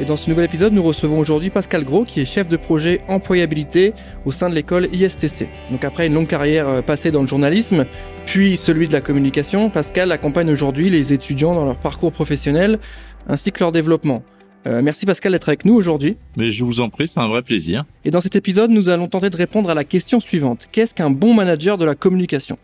Et 0.00 0.04
dans 0.04 0.16
ce 0.16 0.28
nouvel 0.28 0.46
épisode, 0.46 0.72
nous 0.72 0.82
recevons 0.82 1.20
aujourd'hui 1.20 1.50
Pascal 1.50 1.84
Gros, 1.84 2.04
qui 2.04 2.20
est 2.20 2.24
chef 2.24 2.48
de 2.48 2.56
projet 2.56 3.00
employabilité 3.06 3.92
au 4.24 4.32
sein 4.32 4.50
de 4.50 4.54
l'école 4.56 4.88
ISTC. 4.92 5.48
Donc 5.70 5.84
après 5.84 6.08
une 6.08 6.14
longue 6.14 6.26
carrière 6.26 6.68
euh, 6.68 6.82
passée 6.82 7.12
dans 7.12 7.22
le 7.22 7.28
journalisme, 7.28 7.86
puis 8.26 8.56
celui 8.56 8.88
de 8.88 8.92
la 8.92 9.00
communication, 9.00 9.70
Pascal 9.70 10.10
accompagne 10.10 10.50
aujourd'hui 10.50 10.90
les 10.90 11.12
étudiants 11.12 11.54
dans 11.54 11.64
leur 11.64 11.78
parcours 11.78 12.10
professionnel 12.10 12.80
ainsi 13.28 13.52
que 13.52 13.60
leur 13.60 13.70
développement. 13.70 14.24
Euh, 14.66 14.82
merci 14.82 15.06
Pascal 15.06 15.30
d'être 15.30 15.48
avec 15.48 15.64
nous 15.64 15.74
aujourd'hui. 15.74 16.16
Mais 16.36 16.50
je 16.50 16.64
vous 16.64 16.80
en 16.80 16.88
prie, 16.88 17.06
c'est 17.06 17.20
un 17.20 17.28
vrai 17.28 17.42
plaisir. 17.42 17.84
Et 18.04 18.10
dans 18.10 18.20
cet 18.20 18.34
épisode, 18.34 18.70
nous 18.70 18.88
allons 18.88 19.06
tenter 19.06 19.30
de 19.30 19.36
répondre 19.36 19.70
à 19.70 19.74
la 19.74 19.84
question 19.84 20.18
suivante. 20.18 20.66
Qu'est-ce 20.72 20.94
qu'un 20.94 21.10
bon 21.10 21.34
manager 21.34 21.78
de 21.78 21.84
la 21.84 21.94
communication? 21.94 22.58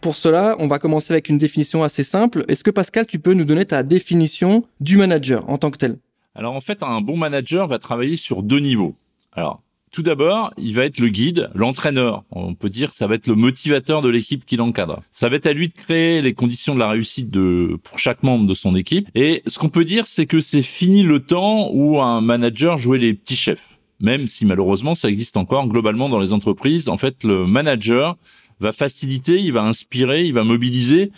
Pour 0.00 0.14
cela, 0.14 0.54
on 0.60 0.68
va 0.68 0.78
commencer 0.78 1.12
avec 1.12 1.28
une 1.28 1.38
définition 1.38 1.82
assez 1.82 2.04
simple. 2.04 2.44
Est-ce 2.46 2.62
que 2.62 2.70
Pascal, 2.70 3.06
tu 3.06 3.18
peux 3.18 3.32
nous 3.32 3.44
donner 3.44 3.64
ta 3.64 3.82
définition 3.82 4.62
du 4.80 4.96
manager 4.98 5.48
en 5.48 5.58
tant 5.58 5.72
que 5.72 5.78
tel? 5.78 5.96
Alors 6.36 6.54
en 6.54 6.60
fait, 6.60 6.82
un 6.82 7.00
bon 7.00 7.16
manager 7.16 7.66
va 7.66 7.78
travailler 7.78 8.16
sur 8.16 8.42
deux 8.42 8.60
niveaux. 8.60 8.94
Alors 9.32 9.62
tout 9.92 10.02
d'abord, 10.02 10.52
il 10.58 10.74
va 10.74 10.84
être 10.84 10.98
le 10.98 11.08
guide, 11.08 11.48
l'entraîneur. 11.54 12.24
On 12.30 12.54
peut 12.54 12.68
dire 12.68 12.90
que 12.90 12.96
ça 12.96 13.06
va 13.06 13.14
être 13.14 13.26
le 13.26 13.34
motivateur 13.34 14.02
de 14.02 14.10
l'équipe 14.10 14.44
qui 14.44 14.56
l'encadre. 14.56 15.02
Ça 15.10 15.30
va 15.30 15.36
être 15.36 15.46
à 15.46 15.54
lui 15.54 15.68
de 15.68 15.72
créer 15.72 16.20
les 16.20 16.34
conditions 16.34 16.74
de 16.74 16.80
la 16.80 16.90
réussite 16.90 17.30
de 17.30 17.78
pour 17.82 17.98
chaque 17.98 18.22
membre 18.22 18.46
de 18.46 18.52
son 18.52 18.76
équipe. 18.76 19.08
Et 19.14 19.42
ce 19.46 19.58
qu'on 19.58 19.70
peut 19.70 19.86
dire, 19.86 20.06
c'est 20.06 20.26
que 20.26 20.42
c'est 20.42 20.62
fini 20.62 21.02
le 21.02 21.20
temps 21.20 21.70
où 21.72 22.02
un 22.02 22.20
manager 22.20 22.76
jouait 22.76 22.98
les 22.98 23.14
petits 23.14 23.36
chefs. 23.36 23.78
Même 23.98 24.26
si 24.26 24.44
malheureusement 24.44 24.94
ça 24.94 25.08
existe 25.08 25.38
encore 25.38 25.66
globalement 25.66 26.10
dans 26.10 26.20
les 26.20 26.34
entreprises. 26.34 26.90
En 26.90 26.98
fait, 26.98 27.24
le 27.24 27.46
manager 27.46 28.18
va 28.60 28.72
faciliter, 28.72 29.40
il 29.40 29.52
va 29.52 29.62
inspirer, 29.62 30.26
il 30.26 30.34
va 30.34 30.44
mobiliser 30.44 31.10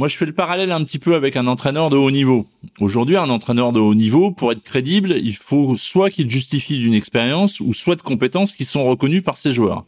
moi, 0.00 0.08
je 0.08 0.16
fais 0.16 0.24
le 0.24 0.32
parallèle 0.32 0.72
un 0.72 0.82
petit 0.82 0.98
peu 0.98 1.14
avec 1.14 1.36
un 1.36 1.46
entraîneur 1.46 1.90
de 1.90 1.96
haut 1.98 2.10
niveau. 2.10 2.46
Aujourd'hui, 2.80 3.18
un 3.18 3.28
entraîneur 3.28 3.70
de 3.70 3.80
haut 3.80 3.94
niveau, 3.94 4.30
pour 4.30 4.50
être 4.50 4.62
crédible, 4.62 5.12
il 5.22 5.36
faut 5.36 5.76
soit 5.76 6.08
qu'il 6.08 6.30
justifie 6.30 6.78
d'une 6.78 6.94
expérience 6.94 7.60
ou 7.60 7.74
soit 7.74 7.96
de 7.96 8.00
compétences 8.00 8.54
qui 8.54 8.64
sont 8.64 8.86
reconnues 8.86 9.20
par 9.20 9.36
ses 9.36 9.52
joueurs. 9.52 9.84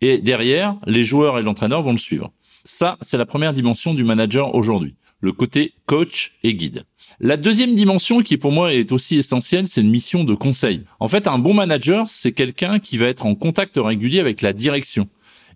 Et 0.00 0.18
derrière, 0.18 0.76
les 0.86 1.02
joueurs 1.02 1.40
et 1.40 1.42
l'entraîneur 1.42 1.82
vont 1.82 1.90
le 1.90 1.96
suivre. 1.98 2.30
Ça, 2.62 2.96
c'est 3.00 3.18
la 3.18 3.26
première 3.26 3.52
dimension 3.52 3.92
du 3.92 4.04
manager 4.04 4.54
aujourd'hui, 4.54 4.94
le 5.18 5.32
côté 5.32 5.72
coach 5.86 6.34
et 6.44 6.54
guide. 6.54 6.84
La 7.18 7.36
deuxième 7.36 7.74
dimension 7.74 8.22
qui 8.22 8.36
pour 8.36 8.52
moi 8.52 8.72
est 8.72 8.92
aussi 8.92 9.16
essentielle, 9.16 9.66
c'est 9.66 9.80
une 9.80 9.90
mission 9.90 10.22
de 10.22 10.36
conseil. 10.36 10.82
En 11.00 11.08
fait, 11.08 11.26
un 11.26 11.40
bon 11.40 11.54
manager, 11.54 12.06
c'est 12.08 12.30
quelqu'un 12.30 12.78
qui 12.78 12.98
va 12.98 13.06
être 13.06 13.26
en 13.26 13.34
contact 13.34 13.72
régulier 13.74 14.20
avec 14.20 14.42
la 14.42 14.52
direction. 14.52 15.08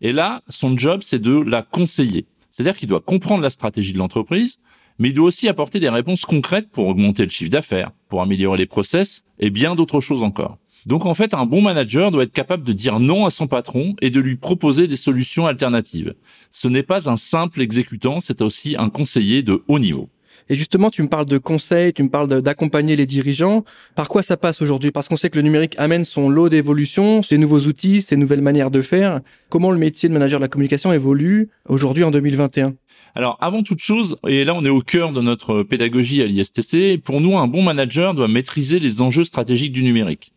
Et 0.02 0.10
là, 0.10 0.42
son 0.48 0.76
job, 0.76 1.02
c'est 1.04 1.22
de 1.22 1.40
la 1.40 1.62
conseiller. 1.62 2.26
C'est-à-dire 2.50 2.76
qu'il 2.76 2.88
doit 2.88 3.00
comprendre 3.00 3.42
la 3.42 3.50
stratégie 3.50 3.92
de 3.92 3.98
l'entreprise, 3.98 4.58
mais 4.98 5.08
il 5.08 5.14
doit 5.14 5.26
aussi 5.26 5.48
apporter 5.48 5.80
des 5.80 5.88
réponses 5.88 6.24
concrètes 6.24 6.70
pour 6.70 6.86
augmenter 6.86 7.22
le 7.24 7.30
chiffre 7.30 7.50
d'affaires, 7.50 7.90
pour 8.08 8.22
améliorer 8.22 8.58
les 8.58 8.66
process 8.66 9.24
et 9.38 9.50
bien 9.50 9.74
d'autres 9.74 10.00
choses 10.00 10.22
encore. 10.22 10.58
Donc 10.86 11.06
en 11.06 11.14
fait, 11.14 11.34
un 11.34 11.46
bon 11.46 11.60
manager 11.60 12.10
doit 12.10 12.22
être 12.22 12.32
capable 12.32 12.64
de 12.64 12.72
dire 12.72 13.00
non 13.00 13.26
à 13.26 13.30
son 13.30 13.46
patron 13.46 13.94
et 14.00 14.10
de 14.10 14.20
lui 14.20 14.36
proposer 14.36 14.88
des 14.88 14.96
solutions 14.96 15.46
alternatives. 15.46 16.14
Ce 16.50 16.68
n'est 16.68 16.82
pas 16.82 17.10
un 17.10 17.16
simple 17.16 17.60
exécutant, 17.60 18.20
c'est 18.20 18.42
aussi 18.42 18.76
un 18.78 18.88
conseiller 18.88 19.42
de 19.42 19.62
haut 19.68 19.78
niveau. 19.78 20.08
Et 20.50 20.56
justement, 20.56 20.90
tu 20.90 21.04
me 21.04 21.08
parles 21.08 21.26
de 21.26 21.38
conseils, 21.38 21.92
tu 21.92 22.02
me 22.02 22.08
parles 22.08 22.42
d'accompagner 22.42 22.96
les 22.96 23.06
dirigeants. 23.06 23.64
Par 23.94 24.08
quoi 24.08 24.24
ça 24.24 24.36
passe 24.36 24.60
aujourd'hui? 24.60 24.90
Parce 24.90 25.08
qu'on 25.08 25.16
sait 25.16 25.30
que 25.30 25.36
le 25.36 25.42
numérique 25.42 25.76
amène 25.78 26.04
son 26.04 26.28
lot 26.28 26.48
d'évolution, 26.48 27.22
ses 27.22 27.38
nouveaux 27.38 27.60
outils, 27.60 28.02
ses 28.02 28.16
nouvelles 28.16 28.42
manières 28.42 28.72
de 28.72 28.82
faire. 28.82 29.20
Comment 29.48 29.70
le 29.70 29.78
métier 29.78 30.08
de 30.08 30.12
manager 30.12 30.40
de 30.40 30.44
la 30.44 30.48
communication 30.48 30.92
évolue 30.92 31.48
aujourd'hui 31.68 32.04
en 32.04 32.10
2021 32.10 32.74
alors, 33.16 33.38
avant 33.40 33.64
toute 33.64 33.80
chose, 33.80 34.18
et 34.28 34.44
là 34.44 34.54
on 34.54 34.64
est 34.64 34.70
au 34.70 34.82
cœur 34.82 35.10
de 35.10 35.20
notre 35.20 35.64
pédagogie 35.64 36.22
à 36.22 36.26
l'ISTC, 36.26 36.96
pour 37.02 37.20
nous, 37.20 37.36
un 37.36 37.48
bon 37.48 37.60
manager 37.60 38.14
doit 38.14 38.28
maîtriser 38.28 38.78
les 38.78 39.02
enjeux 39.02 39.24
stratégiques 39.24 39.72
du 39.72 39.82
numérique. 39.82 40.32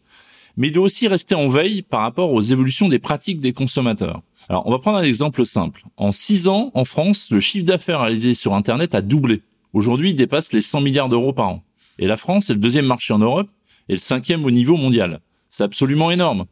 Mais 0.58 0.70
il 0.70 0.74
doit 0.74 0.86
aussi 0.86 1.08
rester 1.08 1.36
en 1.36 1.50
veille 1.50 1.84
par 1.84 2.02
rapport 2.02 2.34
aux 2.34 2.42
évolutions 2.42 2.90
des 2.90 2.98
pratiques 2.98 3.42
des 3.42 3.54
consommateurs. 3.54 4.24
Alors, 4.50 4.66
on 4.66 4.72
va 4.72 4.80
prendre 4.80 4.98
un 4.98 5.04
exemple 5.04 5.46
simple. 5.46 5.84
En 5.98 6.12
six 6.12 6.48
ans, 6.48 6.72
en 6.74 6.84
France, 6.84 7.30
le 7.30 7.40
chiffre 7.40 7.66
d'affaires 7.66 8.02
réalisé 8.02 8.34
sur 8.34 8.56
Internet 8.56 8.96
a 8.96 9.02
doublé 9.02 9.44
aujourd'hui 9.74 10.12
il 10.12 10.16
dépasse 10.16 10.54
les 10.54 10.62
100 10.62 10.82
milliards 10.82 11.10
d'euros 11.10 11.34
par 11.34 11.50
an. 11.50 11.64
Et 12.00 12.08
la 12.08 12.18
France 12.18 12.50
est 12.50 12.54
le 12.54 12.60
deuxième 12.60 12.86
marché 12.86 13.14
en 13.14 13.20
Europe 13.20 13.50
et 13.90 13.94
le 13.94 14.00
cinquième 14.00 14.46
au 14.46 14.52
niveau 14.52 14.78
mondial. 14.78 15.20
C'est 15.50 15.64
absolument 15.64 16.10
énorme. 16.10 16.46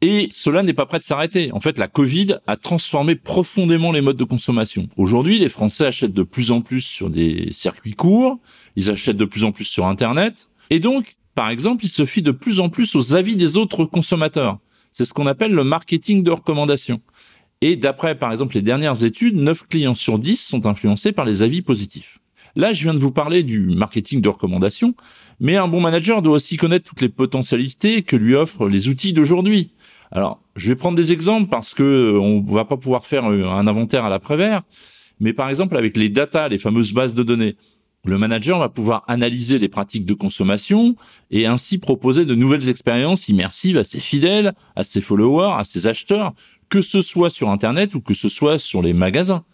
Et 0.00 0.28
cela 0.30 0.62
n'est 0.62 0.74
pas 0.74 0.86
prêt 0.86 1.00
de 1.00 1.04
s'arrêter. 1.04 1.52
En 1.52 1.60
fait, 1.60 1.76
la 1.76 1.88
Covid 1.88 2.36
a 2.46 2.56
transformé 2.56 3.16
profondément 3.16 3.90
les 3.90 4.00
modes 4.00 4.16
de 4.16 4.24
consommation. 4.24 4.88
Aujourd'hui, 4.96 5.40
les 5.40 5.48
Français 5.48 5.86
achètent 5.86 6.12
de 6.12 6.22
plus 6.22 6.52
en 6.52 6.60
plus 6.60 6.82
sur 6.82 7.10
des 7.10 7.48
circuits 7.52 7.94
courts, 7.94 8.38
ils 8.76 8.90
achètent 8.90 9.16
de 9.16 9.24
plus 9.24 9.42
en 9.42 9.50
plus 9.50 9.64
sur 9.64 9.86
Internet, 9.86 10.48
et 10.70 10.78
donc, 10.78 11.16
par 11.34 11.50
exemple, 11.50 11.84
ils 11.84 11.88
se 11.88 12.06
fient 12.06 12.22
de 12.22 12.30
plus 12.30 12.60
en 12.60 12.68
plus 12.68 12.94
aux 12.94 13.16
avis 13.16 13.34
des 13.34 13.56
autres 13.56 13.84
consommateurs. 13.84 14.58
C'est 14.92 15.04
ce 15.04 15.12
qu'on 15.12 15.26
appelle 15.26 15.52
le 15.52 15.64
marketing 15.64 16.22
de 16.22 16.30
recommandation. 16.30 17.00
Et 17.60 17.74
d'après, 17.74 18.16
par 18.16 18.30
exemple, 18.30 18.54
les 18.54 18.62
dernières 18.62 19.02
études, 19.02 19.36
9 19.36 19.66
clients 19.66 19.94
sur 19.94 20.18
10 20.18 20.36
sont 20.40 20.66
influencés 20.66 21.10
par 21.10 21.24
les 21.24 21.42
avis 21.42 21.62
positifs. 21.62 22.18
Là, 22.56 22.72
je 22.72 22.82
viens 22.82 22.94
de 22.94 22.98
vous 22.98 23.12
parler 23.12 23.42
du 23.42 23.60
marketing 23.60 24.20
de 24.20 24.28
recommandation, 24.28 24.94
mais 25.40 25.56
un 25.56 25.68
bon 25.68 25.80
manager 25.80 26.22
doit 26.22 26.34
aussi 26.34 26.56
connaître 26.56 26.88
toutes 26.88 27.00
les 27.00 27.08
potentialités 27.08 28.02
que 28.02 28.16
lui 28.16 28.34
offrent 28.34 28.68
les 28.68 28.88
outils 28.88 29.12
d'aujourd'hui. 29.12 29.72
Alors, 30.10 30.40
je 30.56 30.68
vais 30.68 30.76
prendre 30.76 30.96
des 30.96 31.12
exemples 31.12 31.48
parce 31.48 31.74
que 31.74 31.82
euh, 31.82 32.18
on 32.18 32.40
va 32.40 32.64
pas 32.64 32.76
pouvoir 32.76 33.04
faire 33.04 33.30
euh, 33.30 33.44
un 33.44 33.66
inventaire 33.66 34.04
à 34.04 34.08
l'après-vert, 34.08 34.62
mais 35.20 35.32
par 35.32 35.50
exemple 35.50 35.76
avec 35.76 35.96
les 35.96 36.08
data, 36.08 36.48
les 36.48 36.58
fameuses 36.58 36.92
bases 36.92 37.14
de 37.14 37.22
données, 37.22 37.56
le 38.04 38.16
manager 38.16 38.58
va 38.58 38.68
pouvoir 38.68 39.04
analyser 39.06 39.58
les 39.58 39.68
pratiques 39.68 40.06
de 40.06 40.14
consommation 40.14 40.96
et 41.30 41.46
ainsi 41.46 41.78
proposer 41.78 42.24
de 42.24 42.34
nouvelles 42.34 42.68
expériences 42.68 43.28
immersives 43.28 43.76
à 43.76 43.84
ses 43.84 44.00
fidèles, 44.00 44.54
à 44.76 44.84
ses 44.84 45.00
followers, 45.00 45.52
à 45.58 45.64
ses 45.64 45.86
acheteurs, 45.86 46.32
que 46.68 46.80
ce 46.80 47.02
soit 47.02 47.28
sur 47.28 47.50
Internet 47.50 47.94
ou 47.94 48.00
que 48.00 48.14
ce 48.14 48.28
soit 48.28 48.58
sur 48.58 48.82
les 48.82 48.92
magasins. 48.92 49.44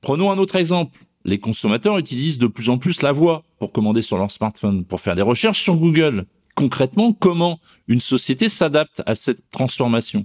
Prenons 0.00 0.30
un 0.30 0.38
autre 0.38 0.56
exemple 0.56 1.05
les 1.26 1.38
consommateurs 1.38 1.98
utilisent 1.98 2.38
de 2.38 2.46
plus 2.46 2.70
en 2.70 2.78
plus 2.78 3.02
la 3.02 3.12
voix 3.12 3.42
pour 3.58 3.72
commander 3.72 4.00
sur 4.00 4.16
leur 4.16 4.30
smartphone, 4.30 4.84
pour 4.84 5.00
faire 5.00 5.16
des 5.16 5.22
recherches 5.22 5.60
sur 5.60 5.74
Google. 5.74 6.24
Concrètement, 6.54 7.12
comment 7.12 7.58
une 7.88 8.00
société 8.00 8.48
s'adapte 8.48 9.02
à 9.06 9.14
cette 9.14 9.50
transformation? 9.50 10.24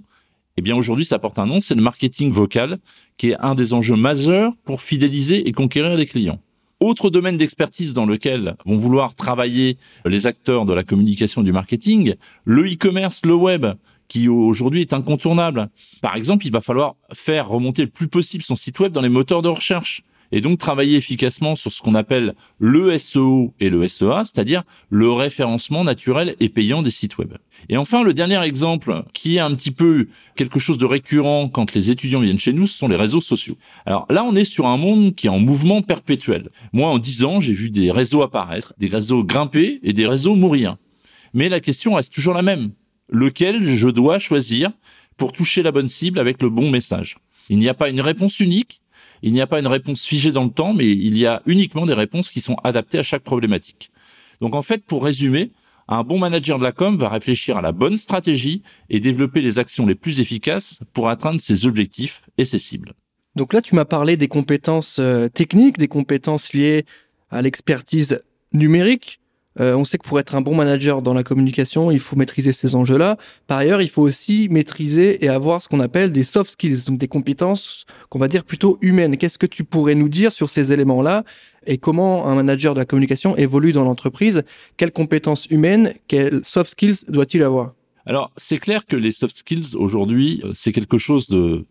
Eh 0.58 0.62
bien, 0.62 0.76
aujourd'hui, 0.76 1.04
ça 1.04 1.18
porte 1.18 1.40
un 1.40 1.48
nom, 1.48 1.60
c'est 1.60 1.76
le 1.76 1.82
marketing 1.82 2.32
vocal, 2.32 2.78
qui 3.18 3.32
est 3.32 3.38
un 3.40 3.56
des 3.56 3.74
enjeux 3.74 3.96
majeurs 3.96 4.54
pour 4.64 4.82
fidéliser 4.82 5.48
et 5.48 5.52
conquérir 5.52 5.96
les 5.96 6.06
clients. 6.06 6.40
Autre 6.80 7.10
domaine 7.10 7.38
d'expertise 7.38 7.94
dans 7.94 8.06
lequel 8.06 8.56
vont 8.66 8.78
vouloir 8.78 9.16
travailler 9.16 9.78
les 10.06 10.28
acteurs 10.28 10.66
de 10.66 10.74
la 10.74 10.84
communication 10.84 11.42
du 11.42 11.52
marketing, 11.52 12.16
le 12.46 12.72
e-commerce, 12.72 13.26
le 13.26 13.34
web, 13.34 13.66
qui 14.08 14.28
aujourd'hui 14.28 14.82
est 14.82 14.94
incontournable. 14.94 15.70
Par 16.02 16.16
exemple, 16.16 16.46
il 16.46 16.52
va 16.52 16.62
falloir 16.62 16.96
faire 17.14 17.48
remonter 17.48 17.82
le 17.82 17.90
plus 17.90 18.08
possible 18.08 18.44
son 18.44 18.56
site 18.56 18.80
web 18.80 18.92
dans 18.92 19.02
les 19.02 19.10
moteurs 19.10 19.42
de 19.42 19.48
recherche 19.48 20.04
et 20.31 20.42
donc 20.42 20.59
travailler 20.59 20.97
efficacement 20.97 21.56
sur 21.56 21.72
ce 21.72 21.81
qu'on 21.81 21.96
appelle 21.96 22.36
le 22.59 22.97
SEO 22.97 23.53
et 23.59 23.70
le 23.70 23.88
SEA, 23.88 24.23
c'est-à-dire 24.23 24.64
le 24.90 25.11
référencement 25.11 25.84
naturel 25.84 26.35
et 26.40 26.50
payant 26.50 26.82
des 26.82 26.91
sites 26.91 27.17
web. 27.17 27.34
Et 27.70 27.78
enfin, 27.78 28.03
le 28.03 28.14
dernier 28.14 28.41
exemple, 28.41 29.03
qui 29.14 29.38
est 29.38 29.40
un 29.40 29.53
petit 29.53 29.72
peu 29.72 30.08
quelque 30.35 30.59
chose 30.59 30.78
de 30.78 30.85
récurrent 30.85 31.47
quand 31.50 31.73
les 31.73 31.91
étudiants 31.91 32.22
viennent 32.22 32.40
chez 32.40 32.53
nous, 32.53 32.67
ce 32.67 32.78
sont 32.78 32.88
les 32.88 32.96
réseaux 32.96 33.22
sociaux. 33.22 33.58
Alors 33.85 34.06
là, 34.09 34.23
on 34.23 34.35
est 34.35 34.46
sur 34.46 34.67
un 34.67 34.78
monde 34.78 35.16
qui 35.16 35.28
est 35.28 35.29
en 35.32 35.40
mouvement 35.40 35.82
perpétuel. 35.82 36.50
Moi, 36.73 36.90
en 36.90 36.97
dix 36.97 37.23
ans, 37.23 37.40
j'ai 37.40 37.53
vu 37.53 37.70
des 37.70 37.91
réseaux 37.91 38.23
apparaître, 38.23 38.73
des 38.78 38.88
réseaux 38.88 39.23
grimper 39.23 39.79
et 39.84 39.94
des 39.94 40.08
réseaux 40.08 40.35
mourir. 40.35 40.78
Mais 41.34 41.50
la 41.50 41.59
question 41.59 41.96
reste 41.96 42.14
toujours 42.14 42.34
la 42.34 42.41
même. 42.41 42.72
Lequel 43.09 43.66
je 43.66 43.90
dois 43.90 44.20
choisir 44.20 44.72
pour 45.17 45.34
toucher 45.34 45.64
la 45.64 45.72
bonne 45.72 45.88
cible 45.88 46.20
avec 46.20 46.41
le 46.41 46.50
bon 46.50 46.70
message? 46.70 47.17
Il 47.50 47.58
n'y 47.58 47.70
a 47.70 47.73
pas 47.73 47.90
une 47.90 48.02
réponse 48.02 48.40
unique, 48.40 48.81
il 49.22 49.34
n'y 49.34 49.41
a 49.41 49.47
pas 49.47 49.59
une 49.59 49.68
réponse 49.68 50.06
figée 50.06 50.32
dans 50.32 50.44
le 50.44 50.50
temps, 50.50 50.73
mais 50.73 50.90
il 50.90 51.18
y 51.18 51.26
a 51.26 51.41
uniquement 51.46 51.85
des 51.85 51.94
réponses 51.94 52.32
qui 52.32 52.41
sont 52.41 52.58
adaptées 52.64 53.00
à 53.00 53.03
chaque 53.03 53.23
problématique. 53.23 53.91
Donc 54.41 54.56
en 54.56 54.62
fait, 54.62 54.84
pour 54.84 55.03
résumer, 55.03 55.52
un 55.88 56.03
bon 56.03 56.20
manager 56.20 56.58
de 56.58 56.64
la 56.64 56.72
com 56.72 56.97
va 56.97 57.09
réfléchir 57.09 57.58
à 57.58 57.62
la 57.62 57.72
bonne 57.72 57.97
stratégie 57.97 58.64
et 58.90 59.00
développer 59.00 59.41
les 59.41 59.59
actions 59.59 59.85
les 59.85 59.96
plus 59.96 60.20
efficaces 60.20 60.79
pour 60.94 61.09
atteindre 61.09 61.40
ses 61.40 61.66
objectifs 61.66 62.29
et 62.38 62.46
ses 62.46 62.59
cibles. 62.59 62.94
Donc 63.35 63.53
là, 63.53 63.62
tu 63.62 63.76
m'as 63.76 63.85
parlé 63.85 64.18
des 64.18 64.28
compétences 64.28 65.00
euh, 65.00 65.29
techniques, 65.29 65.78
des 65.78 65.88
compétences 65.88 66.53
liées 66.53 66.85
à 67.29 67.41
l'expertise 67.41 68.22
numérique. 68.53 69.21
Euh, 69.59 69.76
on 69.76 69.84
sait 69.84 69.98
que 69.98 70.08
pour 70.08 70.20
être 70.20 70.36
un 70.36 70.42
bon 70.42 70.56
manager 70.56 71.02
dans 71.02 71.14
la 71.14 71.24
communication, 71.24 71.92
il 71.92 72.00
faut 72.00 72.16
maîtriser 72.16 72.53
ces 72.53 72.76
enjeux-là. 72.76 73.18
Par 73.48 73.58
ailleurs, 73.58 73.82
il 73.82 73.90
faut 73.90 74.02
aussi 74.02 74.48
maîtriser 74.50 75.24
et 75.26 75.30
avoir 75.30 75.62
ce 75.62 75.68
qu'on 75.68 75.80
appelle 75.80 76.12
des 76.12 76.24
soft 76.24 76.52
skills, 76.52 76.86
donc 76.88 76.98
des 76.98 77.08
compétences 77.08 77.86
qu'on 78.09 78.20
va 78.20 78.28
dire 78.28 78.44
plutôt 78.44 78.78
humaines. 78.82 79.18
Qu'est-ce 79.18 79.38
que 79.38 79.46
tu 79.46 79.64
pourrais 79.64 79.96
nous 79.96 80.09
dire 80.09 80.32
sur 80.32 80.50
ces 80.50 80.72
éléments-là 80.72 81.24
et 81.68 81.78
comment 81.78 82.28
un 82.28 82.36
manager 82.36 82.74
de 82.74 82.80
la 82.80 82.86
communication 82.86 83.36
évolue 83.36 83.74
dans 83.74 83.84
l'entreprise? 83.84 84.44
Quelles 84.78 84.92
compétences 84.92 85.48
humaines, 85.48 85.94
quelles 86.08 86.42
soft 86.44 86.72
skills 86.72 87.06
doit-il 87.09 87.44
avoir? 87.44 87.74
Alors, 88.06 88.32
c'est 88.36 88.58
clair 88.58 88.86
que 88.86 88.96
les 88.96 89.12
soft 89.12 89.36
skills 89.36 89.76
aujourd'hui, 89.76 90.42
euh, 90.44 90.52
c'est 90.54 90.72
quelque 90.72 90.97
chose 90.97 91.28
de 91.28 91.66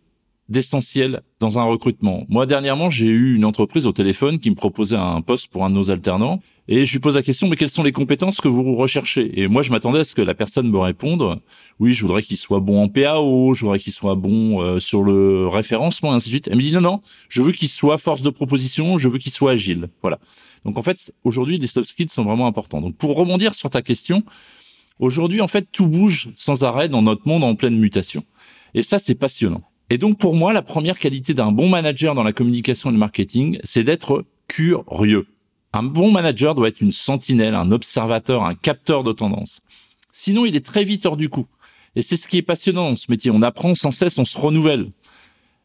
d'essentiel 0.51 1.21
dans 1.39 1.57
un 1.57 1.63
recrutement. 1.63 2.25
Moi, 2.29 2.45
dernièrement, 2.45 2.89
j'ai 2.89 3.07
eu 3.07 3.35
une 3.35 3.45
entreprise 3.45 3.87
au 3.87 3.93
téléphone 3.93 4.39
qui 4.39 4.49
me 4.49 4.55
proposait 4.55 4.97
un 4.97 5.21
poste 5.21 5.47
pour 5.47 5.65
un 5.65 5.69
de 5.69 5.75
nos 5.75 5.89
alternants 5.89 6.41
et 6.67 6.85
je 6.85 6.91
lui 6.91 6.99
pose 6.99 7.15
la 7.15 7.23
question, 7.23 7.47
mais 7.47 7.55
quelles 7.55 7.69
sont 7.69 7.83
les 7.83 7.91
compétences 7.91 8.39
que 8.39 8.47
vous 8.47 8.75
recherchez? 8.75 9.41
Et 9.41 9.47
moi, 9.47 9.61
je 9.61 9.71
m'attendais 9.71 9.99
à 9.99 10.03
ce 10.03 10.13
que 10.13 10.21
la 10.21 10.33
personne 10.35 10.69
me 10.69 10.77
réponde, 10.77 11.41
oui, 11.79 11.93
je 11.93 12.01
voudrais 12.03 12.21
qu'il 12.21 12.37
soit 12.37 12.59
bon 12.59 12.83
en 12.83 12.87
PAO, 12.87 13.55
je 13.55 13.61
voudrais 13.61 13.79
qu'il 13.79 13.93
soit 13.93 14.15
bon 14.15 14.61
euh, 14.61 14.79
sur 14.79 15.03
le 15.03 15.47
référencement, 15.47 16.13
et 16.13 16.15
ainsi 16.15 16.29
de 16.29 16.33
suite. 16.33 16.47
Elle 16.47 16.57
me 16.57 16.61
dit, 16.61 16.71
non, 16.71 16.81
non, 16.81 17.01
je 17.29 17.41
veux 17.41 17.51
qu'il 17.51 17.67
soit 17.67 17.97
force 17.97 18.21
de 18.21 18.29
proposition, 18.29 18.97
je 18.97 19.09
veux 19.09 19.17
qu'il 19.17 19.31
soit 19.31 19.51
agile. 19.51 19.89
Voilà. 20.01 20.19
Donc, 20.63 20.77
en 20.77 20.83
fait, 20.83 21.13
aujourd'hui, 21.23 21.57
les 21.57 21.67
soft 21.67 21.89
skills 21.89 22.09
sont 22.09 22.23
vraiment 22.23 22.45
importants. 22.45 22.81
Donc, 22.81 22.95
pour 22.95 23.15
rebondir 23.15 23.55
sur 23.55 23.69
ta 23.69 23.81
question, 23.81 24.23
aujourd'hui, 24.99 25.41
en 25.41 25.47
fait, 25.47 25.67
tout 25.71 25.87
bouge 25.87 26.29
sans 26.35 26.63
arrêt 26.63 26.89
dans 26.89 27.01
notre 27.01 27.27
monde 27.27 27.43
en 27.43 27.55
pleine 27.55 27.77
mutation. 27.77 28.23
Et 28.75 28.83
ça, 28.83 28.99
c'est 28.99 29.15
passionnant. 29.15 29.63
Et 29.91 29.97
donc, 29.97 30.17
pour 30.17 30.35
moi, 30.35 30.53
la 30.53 30.61
première 30.61 30.97
qualité 30.97 31.33
d'un 31.33 31.51
bon 31.51 31.67
manager 31.67 32.15
dans 32.15 32.23
la 32.23 32.31
communication 32.31 32.89
et 32.89 32.93
le 32.93 32.97
marketing, 32.97 33.59
c'est 33.65 33.83
d'être 33.83 34.23
curieux. 34.47 35.27
Un 35.73 35.83
bon 35.83 36.11
manager 36.11 36.55
doit 36.55 36.69
être 36.69 36.79
une 36.79 36.93
sentinelle, 36.93 37.55
un 37.55 37.73
observateur, 37.73 38.45
un 38.45 38.55
capteur 38.55 39.03
de 39.03 39.11
tendance. 39.11 39.59
Sinon, 40.13 40.45
il 40.45 40.55
est 40.55 40.65
très 40.65 40.85
vite 40.85 41.05
hors 41.05 41.17
du 41.17 41.27
coup. 41.27 41.45
Et 41.97 42.01
c'est 42.03 42.15
ce 42.15 42.29
qui 42.29 42.37
est 42.37 42.41
passionnant 42.41 42.91
dans 42.91 42.95
ce 42.95 43.07
métier. 43.11 43.31
On 43.31 43.41
apprend 43.41 43.75
sans 43.75 43.91
cesse, 43.91 44.17
on 44.17 44.23
se 44.23 44.37
renouvelle. 44.37 44.93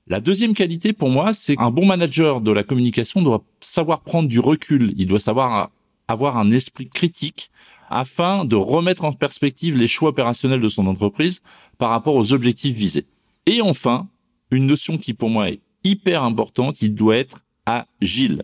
La 0.08 0.18
deuxième 0.18 0.54
qualité 0.54 0.92
pour 0.92 1.08
moi, 1.08 1.32
c'est 1.32 1.54
un 1.60 1.70
bon 1.70 1.86
manager 1.86 2.40
de 2.40 2.50
la 2.50 2.64
communication 2.64 3.22
doit 3.22 3.44
savoir 3.60 4.00
prendre 4.00 4.28
du 4.28 4.40
recul. 4.40 4.92
Il 4.96 5.06
doit 5.06 5.20
savoir 5.20 5.70
avoir 6.08 6.36
un 6.36 6.50
esprit 6.50 6.88
critique 6.88 7.52
afin 7.90 8.44
de 8.44 8.56
remettre 8.56 9.04
en 9.04 9.12
perspective 9.12 9.76
les 9.76 9.86
choix 9.86 10.08
opérationnels 10.08 10.60
de 10.60 10.68
son 10.68 10.88
entreprise 10.88 11.42
par 11.78 11.90
rapport 11.90 12.16
aux 12.16 12.32
objectifs 12.32 12.74
visés. 12.74 13.06
Et 13.46 13.62
enfin, 13.62 14.08
une 14.50 14.66
notion 14.66 14.98
qui 14.98 15.14
pour 15.14 15.30
moi 15.30 15.50
est 15.50 15.60
hyper 15.84 16.22
importante, 16.22 16.82
il 16.82 16.94
doit 16.94 17.16
être 17.16 17.42
agile 17.66 18.42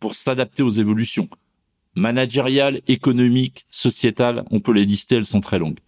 pour 0.00 0.14
s'adapter 0.14 0.62
aux 0.62 0.70
évolutions 0.70 1.28
managériales, 1.94 2.80
économiques, 2.88 3.66
sociétales. 3.70 4.44
On 4.50 4.60
peut 4.60 4.72
les 4.72 4.84
lister, 4.84 5.16
elles 5.16 5.26
sont 5.26 5.40
très 5.40 5.58
longues. 5.58 5.78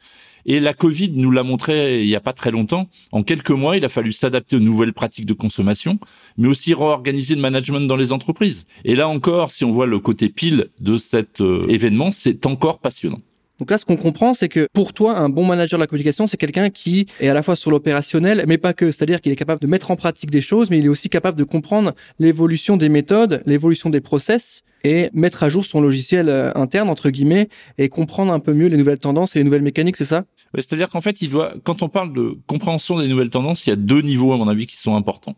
Et 0.49 0.61
la 0.61 0.75
Covid 0.75 1.11
nous 1.11 1.33
l'a 1.33 1.43
montré 1.43 2.03
il 2.03 2.07
n'y 2.07 2.15
a 2.15 2.21
pas 2.21 2.33
très 2.33 2.53
longtemps. 2.53 2.89
En 3.11 3.25
quelques 3.25 3.51
mois, 3.51 3.77
il 3.77 3.85
a 3.85 3.89
fallu 3.89 4.13
s'adapter 4.13 4.55
aux 4.55 4.61
nouvelles 4.61 4.93
pratiques 4.93 5.27
de 5.27 5.33
consommation, 5.33 5.99
mais 6.37 6.47
aussi 6.47 6.73
réorganiser 6.73 7.35
le 7.35 7.41
management 7.41 7.81
dans 7.81 7.97
les 7.97 8.13
entreprises. 8.13 8.67
Et 8.85 8.95
là 8.95 9.09
encore, 9.09 9.51
si 9.51 9.65
on 9.65 9.73
voit 9.73 9.87
le 9.87 9.99
côté 9.99 10.29
pile 10.29 10.69
de 10.79 10.99
cet 10.99 11.41
euh, 11.41 11.67
événement, 11.69 12.13
c'est 12.13 12.47
encore 12.47 12.79
passionnant. 12.79 13.21
Donc 13.58 13.70
là, 13.70 13.79
ce 13.79 13.85
qu'on 13.85 13.97
comprend, 13.97 14.35
c'est 14.35 14.49
que 14.49 14.69
pour 14.73 14.93
toi, 14.93 15.19
un 15.19 15.31
bon 15.31 15.44
manager 15.44 15.79
de 15.79 15.82
la 15.82 15.87
communication, 15.87 16.26
c'est 16.26 16.37
quelqu'un 16.37 16.69
qui 16.69 17.06
est 17.20 17.29
à 17.29 17.35
la 17.35 17.43
fois 17.43 17.56
sur 17.56 17.70
l'opérationnel, 17.70 18.44
mais 18.47 18.58
pas 18.58 18.75
que. 18.75 18.93
C'est-à-dire 18.93 19.20
qu'il 19.20 19.32
est 19.32 19.37
capable 19.37 19.61
de 19.61 19.67
mettre 19.67 19.91
en 19.91 19.97
pratique 19.97 20.31
des 20.31 20.43
choses, 20.43 20.69
mais 20.69 20.79
il 20.79 20.85
est 20.85 20.91
aussi 20.91 21.08
capable 21.08 21.38
de 21.38 21.44
comprendre 21.44 21.94
l'évolution 22.19 22.76
des 22.76 22.91
méthodes, 22.91 23.43
l'évolution 23.47 23.88
des 23.88 24.03
process, 24.03 24.62
et 24.85 25.11
mettre 25.14 25.43
à 25.43 25.49
jour 25.49 25.64
son 25.64 25.81
logiciel 25.81 26.29
euh, 26.29 26.53
interne, 26.55 26.91
entre 26.91 27.11
guillemets, 27.11 27.49
et 27.79 27.88
comprendre 27.88 28.32
un 28.32 28.41
peu 28.41 28.53
mieux 28.53 28.69
les 28.69 28.76
nouvelles 28.76 28.99
tendances 28.99 29.35
et 29.35 29.41
les 29.41 29.44
nouvelles 29.44 29.62
mécaniques, 29.62 29.97
c'est 29.97 30.05
ça? 30.05 30.25
C'est-à-dire 30.55 30.88
qu'en 30.88 31.00
fait, 31.00 31.23
il 31.23 31.31
doit, 31.31 31.55
quand 31.64 31.82
on 31.82 31.88
parle 31.88 32.12
de 32.12 32.38
compréhension 32.47 32.99
des 32.99 33.08
nouvelles 33.08 33.31
tendances, 33.31 33.67
il 33.67 33.70
y 33.70 33.73
a 33.73 33.76
deux 33.76 34.00
niveaux, 34.00 34.32
à 34.32 34.37
mon 34.37 34.49
avis, 34.49 34.67
qui 34.67 34.76
sont 34.76 34.97
importants. 34.97 35.35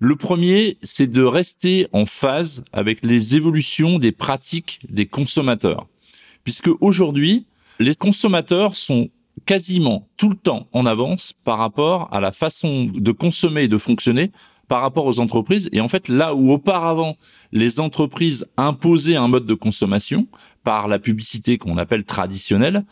Le 0.00 0.16
premier, 0.16 0.78
c'est 0.82 1.10
de 1.10 1.22
rester 1.22 1.88
en 1.92 2.06
phase 2.06 2.64
avec 2.72 3.04
les 3.04 3.36
évolutions 3.36 3.98
des 3.98 4.12
pratiques 4.12 4.80
des 4.88 5.06
consommateurs. 5.06 5.86
Puisque 6.44 6.70
aujourd'hui, 6.80 7.46
les 7.78 7.94
consommateurs 7.94 8.76
sont 8.76 9.08
quasiment 9.46 10.08
tout 10.16 10.28
le 10.28 10.36
temps 10.36 10.68
en 10.72 10.84
avance 10.84 11.32
par 11.44 11.58
rapport 11.58 12.08
à 12.12 12.20
la 12.20 12.32
façon 12.32 12.90
de 12.92 13.12
consommer 13.12 13.62
et 13.62 13.68
de 13.68 13.78
fonctionner 13.78 14.30
par 14.66 14.82
rapport 14.82 15.06
aux 15.06 15.20
entreprises. 15.20 15.68
Et 15.72 15.80
en 15.80 15.88
fait, 15.88 16.08
là 16.08 16.34
où 16.34 16.52
auparavant, 16.52 17.16
les 17.52 17.80
entreprises 17.80 18.46
imposaient 18.56 19.16
un 19.16 19.28
mode 19.28 19.46
de 19.46 19.54
consommation 19.54 20.26
par 20.64 20.88
la 20.88 20.98
publicité 20.98 21.56
qu'on 21.56 21.78
appelle 21.78 22.04
traditionnelle, 22.04 22.84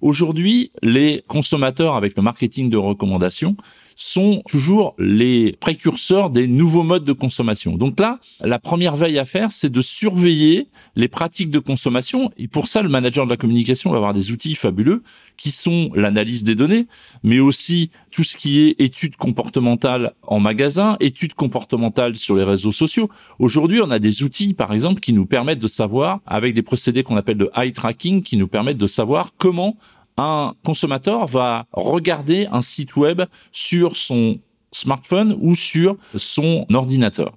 aujourd'hui, 0.00 0.70
les 0.82 1.24
consommateurs, 1.26 1.96
avec 1.96 2.16
le 2.16 2.22
marketing 2.22 2.70
de 2.70 2.76
recommandation, 2.76 3.56
sont 3.96 4.42
toujours 4.48 4.94
les 4.98 5.52
précurseurs 5.60 6.30
des 6.30 6.46
nouveaux 6.46 6.82
modes 6.82 7.04
de 7.04 7.12
consommation. 7.12 7.76
Donc 7.76 7.98
là, 8.00 8.18
la 8.40 8.58
première 8.58 8.96
veille 8.96 9.18
à 9.18 9.24
faire, 9.24 9.52
c'est 9.52 9.70
de 9.70 9.80
surveiller 9.80 10.68
les 10.96 11.08
pratiques 11.08 11.50
de 11.50 11.58
consommation. 11.58 12.30
Et 12.36 12.48
pour 12.48 12.68
ça, 12.68 12.82
le 12.82 12.88
manager 12.88 13.24
de 13.24 13.30
la 13.30 13.36
communication 13.36 13.90
va 13.90 13.96
avoir 13.96 14.14
des 14.14 14.32
outils 14.32 14.54
fabuleux 14.54 15.02
qui 15.36 15.50
sont 15.50 15.90
l'analyse 15.94 16.44
des 16.44 16.54
données, 16.54 16.86
mais 17.22 17.40
aussi 17.40 17.90
tout 18.10 18.22
ce 18.22 18.36
qui 18.36 18.60
est 18.60 18.80
études 18.80 19.16
comportementales 19.16 20.14
en 20.22 20.38
magasin, 20.38 20.96
études 21.00 21.34
comportementales 21.34 22.16
sur 22.16 22.36
les 22.36 22.44
réseaux 22.44 22.72
sociaux. 22.72 23.10
Aujourd'hui, 23.38 23.80
on 23.80 23.90
a 23.90 23.98
des 23.98 24.22
outils, 24.22 24.54
par 24.54 24.72
exemple, 24.72 25.00
qui 25.00 25.12
nous 25.12 25.26
permettent 25.26 25.58
de 25.58 25.68
savoir, 25.68 26.20
avec 26.26 26.54
des 26.54 26.62
procédés 26.62 27.02
qu'on 27.02 27.16
appelle 27.16 27.38
de 27.38 27.50
eye 27.56 27.72
tracking, 27.72 28.22
qui 28.22 28.36
nous 28.36 28.48
permettent 28.48 28.78
de 28.78 28.86
savoir 28.86 29.32
comment 29.36 29.76
un 30.16 30.54
consommateur 30.64 31.26
va 31.26 31.66
regarder 31.72 32.46
un 32.50 32.62
site 32.62 32.96
web 32.96 33.22
sur 33.52 33.96
son 33.96 34.38
smartphone 34.72 35.36
ou 35.40 35.54
sur 35.54 35.96
son 36.16 36.66
ordinateur. 36.72 37.36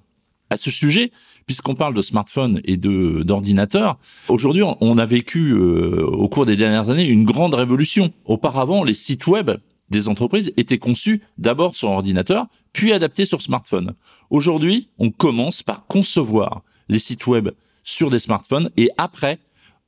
À 0.50 0.56
ce 0.56 0.70
sujet, 0.70 1.12
puisqu'on 1.46 1.74
parle 1.74 1.92
de 1.92 2.00
smartphone 2.00 2.60
et 2.64 2.78
de 2.78 3.22
d'ordinateur, 3.22 3.98
aujourd'hui 4.28 4.62
on 4.62 4.96
a 4.96 5.04
vécu 5.04 5.52
euh, 5.52 6.06
au 6.06 6.28
cours 6.28 6.46
des 6.46 6.56
dernières 6.56 6.88
années 6.88 7.06
une 7.06 7.24
grande 7.24 7.54
révolution. 7.54 8.12
Auparavant, 8.24 8.82
les 8.82 8.94
sites 8.94 9.26
web 9.26 9.50
des 9.90 10.08
entreprises 10.08 10.52
étaient 10.56 10.78
conçus 10.78 11.22
d'abord 11.36 11.74
sur 11.74 11.90
ordinateur, 11.90 12.46
puis 12.72 12.92
adaptés 12.92 13.24
sur 13.24 13.42
smartphone. 13.42 13.94
Aujourd'hui, 14.30 14.88
on 14.98 15.10
commence 15.10 15.62
par 15.62 15.86
concevoir 15.86 16.62
les 16.88 16.98
sites 16.98 17.26
web 17.26 17.50
sur 17.82 18.10
des 18.10 18.18
smartphones 18.18 18.70
et 18.76 18.90
après, 18.96 19.38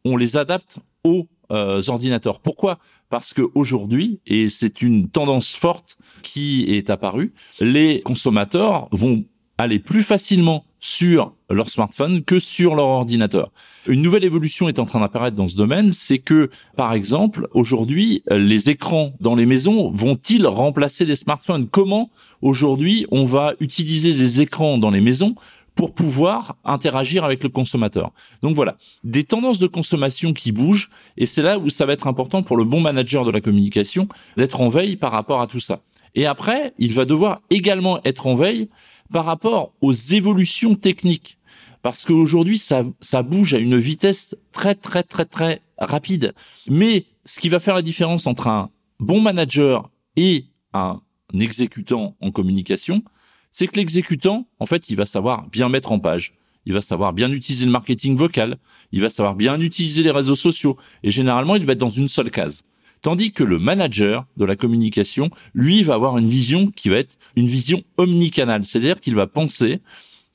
on 0.04 0.16
les 0.16 0.36
adapte 0.36 0.78
aux 1.04 1.26
euh, 1.50 1.82
ordinateurs. 1.88 2.40
Pourquoi? 2.40 2.78
Parce 3.08 3.32
que 3.32 3.42
aujourd'hui, 3.54 4.20
et 4.26 4.48
c'est 4.48 4.82
une 4.82 5.08
tendance 5.08 5.52
forte 5.54 5.96
qui 6.22 6.64
est 6.68 6.90
apparue, 6.90 7.32
les 7.60 8.02
consommateurs 8.02 8.88
vont 8.92 9.24
aller 9.58 9.78
plus 9.78 10.02
facilement 10.02 10.64
sur 10.80 11.34
leur 11.50 11.68
smartphone 11.68 12.24
que 12.24 12.40
sur 12.40 12.74
leur 12.74 12.86
ordinateur. 12.86 13.52
Une 13.86 14.00
nouvelle 14.00 14.24
évolution 14.24 14.68
est 14.68 14.78
en 14.78 14.86
train 14.86 15.00
d'apparaître 15.00 15.36
dans 15.36 15.48
ce 15.48 15.56
domaine, 15.56 15.90
c'est 15.90 16.18
que, 16.18 16.48
par 16.76 16.94
exemple, 16.94 17.48
aujourd'hui, 17.52 18.22
les 18.30 18.70
écrans 18.70 19.12
dans 19.20 19.34
les 19.34 19.46
maisons 19.46 19.90
vont-ils 19.90 20.46
remplacer 20.46 21.04
les 21.04 21.16
smartphones? 21.16 21.68
Comment, 21.68 22.10
aujourd'hui, 22.40 23.06
on 23.10 23.26
va 23.26 23.52
utiliser 23.60 24.14
les 24.14 24.40
écrans 24.40 24.78
dans 24.78 24.90
les 24.90 25.02
maisons 25.02 25.34
pour 25.80 25.94
pouvoir 25.94 26.56
interagir 26.62 27.24
avec 27.24 27.42
le 27.42 27.48
consommateur. 27.48 28.12
Donc 28.42 28.54
voilà, 28.54 28.76
des 29.02 29.24
tendances 29.24 29.58
de 29.58 29.66
consommation 29.66 30.34
qui 30.34 30.52
bougent, 30.52 30.90
et 31.16 31.24
c'est 31.24 31.40
là 31.40 31.58
où 31.58 31.70
ça 31.70 31.86
va 31.86 31.94
être 31.94 32.06
important 32.06 32.42
pour 32.42 32.58
le 32.58 32.64
bon 32.64 32.82
manager 32.82 33.24
de 33.24 33.30
la 33.30 33.40
communication 33.40 34.06
d'être 34.36 34.60
en 34.60 34.68
veille 34.68 34.96
par 34.96 35.10
rapport 35.10 35.40
à 35.40 35.46
tout 35.46 35.58
ça. 35.58 35.80
Et 36.14 36.26
après, 36.26 36.74
il 36.76 36.92
va 36.92 37.06
devoir 37.06 37.40
également 37.48 37.98
être 38.04 38.26
en 38.26 38.34
veille 38.34 38.68
par 39.10 39.24
rapport 39.24 39.72
aux 39.80 39.94
évolutions 39.94 40.74
techniques. 40.74 41.38
Parce 41.80 42.04
qu'aujourd'hui, 42.04 42.58
ça, 42.58 42.84
ça 43.00 43.22
bouge 43.22 43.54
à 43.54 43.58
une 43.58 43.78
vitesse 43.78 44.36
très, 44.52 44.74
très, 44.74 45.02
très, 45.02 45.24
très 45.24 45.62
rapide. 45.78 46.34
Mais 46.68 47.06
ce 47.24 47.40
qui 47.40 47.48
va 47.48 47.58
faire 47.58 47.74
la 47.74 47.80
différence 47.80 48.26
entre 48.26 48.48
un 48.48 48.68
bon 48.98 49.22
manager 49.22 49.88
et 50.16 50.44
un 50.74 51.00
exécutant 51.32 52.16
en 52.20 52.30
communication, 52.30 53.02
c'est 53.52 53.66
que 53.66 53.76
l'exécutant, 53.76 54.46
en 54.58 54.66
fait, 54.66 54.88
il 54.88 54.96
va 54.96 55.06
savoir 55.06 55.48
bien 55.48 55.68
mettre 55.68 55.92
en 55.92 55.98
page. 55.98 56.34
Il 56.66 56.72
va 56.72 56.80
savoir 56.80 57.12
bien 57.12 57.30
utiliser 57.32 57.64
le 57.64 57.72
marketing 57.72 58.16
vocal. 58.16 58.58
Il 58.92 59.00
va 59.00 59.08
savoir 59.08 59.34
bien 59.34 59.60
utiliser 59.60 60.02
les 60.02 60.10
réseaux 60.10 60.34
sociaux. 60.34 60.76
Et 61.02 61.10
généralement, 61.10 61.56
il 61.56 61.64
va 61.64 61.72
être 61.72 61.78
dans 61.78 61.88
une 61.88 62.08
seule 62.08 62.30
case. 62.30 62.64
Tandis 63.02 63.32
que 63.32 63.44
le 63.44 63.58
manager 63.58 64.26
de 64.36 64.44
la 64.44 64.56
communication, 64.56 65.30
lui, 65.54 65.82
va 65.82 65.94
avoir 65.94 66.18
une 66.18 66.28
vision 66.28 66.70
qui 66.70 66.90
va 66.90 66.96
être 66.96 67.16
une 67.34 67.46
vision 67.46 67.82
omnicanale. 67.96 68.64
C'est-à-dire 68.64 69.00
qu'il 69.00 69.14
va 69.14 69.26
penser 69.26 69.80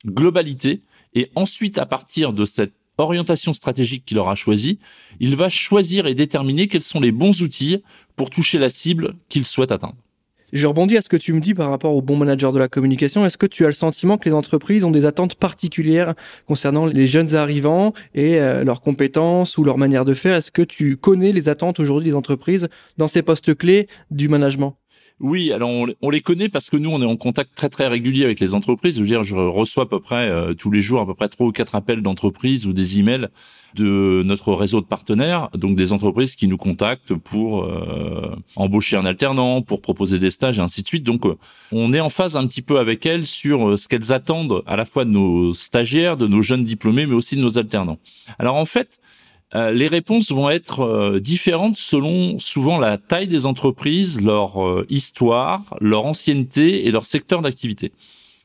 globalité 0.05 0.81
et 1.15 1.31
ensuite, 1.35 1.77
à 1.77 1.85
partir 1.85 2.33
de 2.33 2.43
cette 2.45 2.73
orientation 2.97 3.53
stratégique 3.53 4.05
qu'il 4.05 4.17
aura 4.17 4.35
choisie, 4.35 4.79
il 5.19 5.35
va 5.35 5.49
choisir 5.49 6.07
et 6.07 6.15
déterminer 6.15 6.67
quels 6.67 6.81
sont 6.81 6.99
les 6.99 7.11
bons 7.11 7.41
outils 7.41 7.81
pour 8.15 8.29
toucher 8.29 8.57
la 8.57 8.69
cible 8.69 9.15
qu'il 9.29 9.45
souhaite 9.45 9.71
atteindre. 9.71 9.95
Je 10.55 10.67
rebondis 10.67 10.95
à 10.95 11.01
ce 11.01 11.09
que 11.09 11.17
tu 11.17 11.33
me 11.33 11.41
dis 11.41 11.53
par 11.53 11.69
rapport 11.69 11.93
au 11.93 12.01
bon 12.01 12.15
manager 12.15 12.53
de 12.53 12.59
la 12.59 12.69
communication. 12.69 13.25
Est-ce 13.25 13.37
que 13.37 13.45
tu 13.45 13.65
as 13.65 13.67
le 13.67 13.73
sentiment 13.73 14.17
que 14.17 14.23
les 14.29 14.33
entreprises 14.33 14.85
ont 14.85 14.91
des 14.91 15.03
attentes 15.03 15.35
particulières 15.35 16.13
concernant 16.47 16.85
les 16.85 17.07
jeunes 17.07 17.35
arrivants 17.35 17.91
et 18.13 18.39
euh, 18.39 18.63
leurs 18.63 18.79
compétences 18.79 19.57
ou 19.57 19.65
leur 19.65 19.77
manière 19.77 20.05
de 20.05 20.13
faire? 20.13 20.33
Est-ce 20.37 20.51
que 20.51 20.61
tu 20.61 20.95
connais 20.95 21.33
les 21.33 21.49
attentes 21.49 21.81
aujourd'hui 21.81 22.11
des 22.11 22.15
entreprises 22.15 22.69
dans 22.95 23.09
ces 23.09 23.21
postes 23.21 23.53
clés 23.53 23.89
du 24.11 24.29
management? 24.29 24.77
Oui, 25.21 25.53
alors 25.53 25.69
on, 26.01 26.09
les 26.09 26.19
connaît 26.19 26.49
parce 26.49 26.69
que 26.69 26.75
nous 26.75 26.89
on 26.89 27.01
est 27.01 27.05
en 27.05 27.15
contact 27.15 27.55
très 27.55 27.69
très 27.69 27.87
régulier 27.87 28.25
avec 28.25 28.41
les 28.41 28.53
entreprises. 28.53 28.95
Je 28.95 28.99
veux 28.99 29.07
dire, 29.07 29.23
je 29.23 29.35
reçois 29.35 29.83
à 29.83 29.85
peu 29.85 30.01
près 30.01 30.29
euh, 30.29 30.53
tous 30.53 30.71
les 30.71 30.81
jours 30.81 30.99
à 30.99 31.05
peu 31.05 31.13
près 31.13 31.29
trois 31.29 31.47
ou 31.47 31.51
quatre 31.53 31.73
appels 31.75 32.01
d'entreprises 32.01 32.65
ou 32.65 32.73
des 32.73 32.99
emails 32.99 33.29
de 33.75 34.23
notre 34.25 34.53
réseau 34.53 34.81
de 34.81 34.85
partenaires, 34.85 35.49
donc 35.53 35.77
des 35.77 35.93
entreprises 35.93 36.35
qui 36.35 36.47
nous 36.47 36.57
contactent 36.57 37.13
pour 37.13 37.63
euh, 37.63 38.35
embaucher 38.57 38.97
un 38.97 39.05
alternant, 39.05 39.61
pour 39.61 39.81
proposer 39.81 40.19
des 40.19 40.31
stages 40.31 40.59
et 40.59 40.61
ainsi 40.61 40.81
de 40.81 40.87
suite. 40.87 41.03
Donc 41.03 41.25
euh, 41.25 41.37
on 41.71 41.93
est 41.93 42.01
en 42.01 42.09
phase 42.09 42.35
un 42.35 42.45
petit 42.45 42.61
peu 42.61 42.77
avec 42.77 43.05
elles 43.05 43.25
sur 43.25 43.79
ce 43.79 43.87
qu'elles 43.87 44.11
attendent 44.11 44.63
à 44.65 44.75
la 44.75 44.83
fois 44.83 45.05
de 45.05 45.11
nos 45.11 45.53
stagiaires, 45.53 46.17
de 46.17 46.27
nos 46.27 46.41
jeunes 46.41 46.65
diplômés, 46.65 47.05
mais 47.05 47.15
aussi 47.15 47.37
de 47.37 47.41
nos 47.41 47.57
alternants. 47.57 47.99
Alors 48.37 48.55
en 48.55 48.65
fait, 48.65 48.99
euh, 49.55 49.71
les 49.71 49.87
réponses 49.87 50.31
vont 50.31 50.49
être 50.49 50.81
euh, 50.81 51.19
différentes 51.21 51.77
selon 51.77 52.37
souvent 52.39 52.77
la 52.77 52.97
taille 52.97 53.29
des 53.29 53.45
entreprises, 53.45 54.19
leur 54.19 54.61
euh, 54.61 54.85
histoire, 54.89 55.77
leur 55.79 56.05
ancienneté 56.05 56.85
et 56.85 56.91
leur 56.91 57.05
secteur 57.05 57.41
d'activité. 57.41 57.93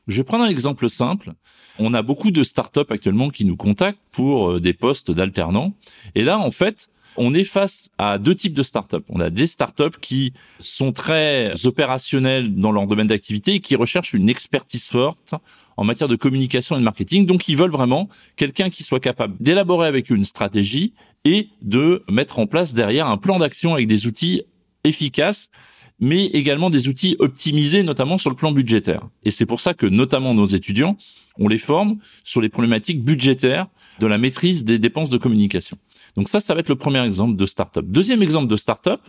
Je 0.07 0.17
vais 0.17 0.23
prendre 0.23 0.45
un 0.45 0.49
exemple 0.49 0.89
simple. 0.89 1.33
On 1.79 1.93
a 1.93 2.01
beaucoup 2.01 2.31
de 2.31 2.43
startups 2.43 2.79
actuellement 2.89 3.29
qui 3.29 3.43
nous 3.43 3.57
contactent 3.57 3.99
pour 4.13 4.59
des 4.59 4.73
postes 4.73 5.11
d'alternants. 5.11 5.73
Et 6.15 6.23
là, 6.23 6.39
en 6.39 6.51
fait, 6.51 6.89
on 7.17 7.33
est 7.33 7.43
face 7.43 7.89
à 7.97 8.17
deux 8.17 8.35
types 8.35 8.53
de 8.53 8.63
startups. 8.63 9.03
On 9.09 9.19
a 9.19 9.29
des 9.29 9.47
startups 9.47 9.99
qui 9.99 10.33
sont 10.59 10.91
très 10.91 11.65
opérationnelles 11.65 12.55
dans 12.55 12.71
leur 12.71 12.87
domaine 12.87 13.07
d'activité 13.07 13.55
et 13.55 13.59
qui 13.59 13.75
recherchent 13.75 14.13
une 14.13 14.29
expertise 14.29 14.87
forte 14.87 15.33
en 15.77 15.83
matière 15.83 16.07
de 16.07 16.15
communication 16.15 16.75
et 16.75 16.79
de 16.79 16.83
marketing. 16.83 17.25
Donc, 17.25 17.47
ils 17.47 17.57
veulent 17.57 17.71
vraiment 17.71 18.09
quelqu'un 18.35 18.69
qui 18.69 18.83
soit 18.83 18.99
capable 18.99 19.35
d'élaborer 19.39 19.87
avec 19.87 20.11
eux 20.11 20.15
une 20.15 20.25
stratégie 20.25 20.93
et 21.25 21.49
de 21.61 22.03
mettre 22.09 22.39
en 22.39 22.47
place 22.47 22.73
derrière 22.73 23.07
un 23.07 23.17
plan 23.17 23.39
d'action 23.39 23.73
avec 23.73 23.87
des 23.87 24.07
outils 24.07 24.43
efficaces 24.83 25.49
mais 26.01 26.25
également 26.25 26.71
des 26.71 26.87
outils 26.87 27.15
optimisés, 27.19 27.83
notamment 27.83 28.17
sur 28.17 28.31
le 28.31 28.35
plan 28.35 28.51
budgétaire. 28.51 29.07
Et 29.23 29.29
c'est 29.29 29.45
pour 29.45 29.61
ça 29.61 29.75
que, 29.75 29.85
notamment 29.85 30.33
nos 30.33 30.47
étudiants, 30.47 30.97
on 31.37 31.47
les 31.47 31.59
forme 31.59 31.99
sur 32.23 32.41
les 32.41 32.49
problématiques 32.49 33.03
budgétaires 33.03 33.67
de 33.99 34.07
la 34.07 34.17
maîtrise 34.17 34.63
des 34.63 34.79
dépenses 34.79 35.11
de 35.11 35.17
communication. 35.17 35.77
Donc 36.15 36.29
ça, 36.29 36.39
ça 36.39 36.53
va 36.53 36.59
être 36.59 36.69
le 36.69 36.75
premier 36.75 37.03
exemple 37.05 37.35
de 37.35 37.45
startup. 37.45 37.85
Deuxième 37.85 38.21
exemple 38.21 38.47
de 38.47 38.55
startup, 38.57 38.99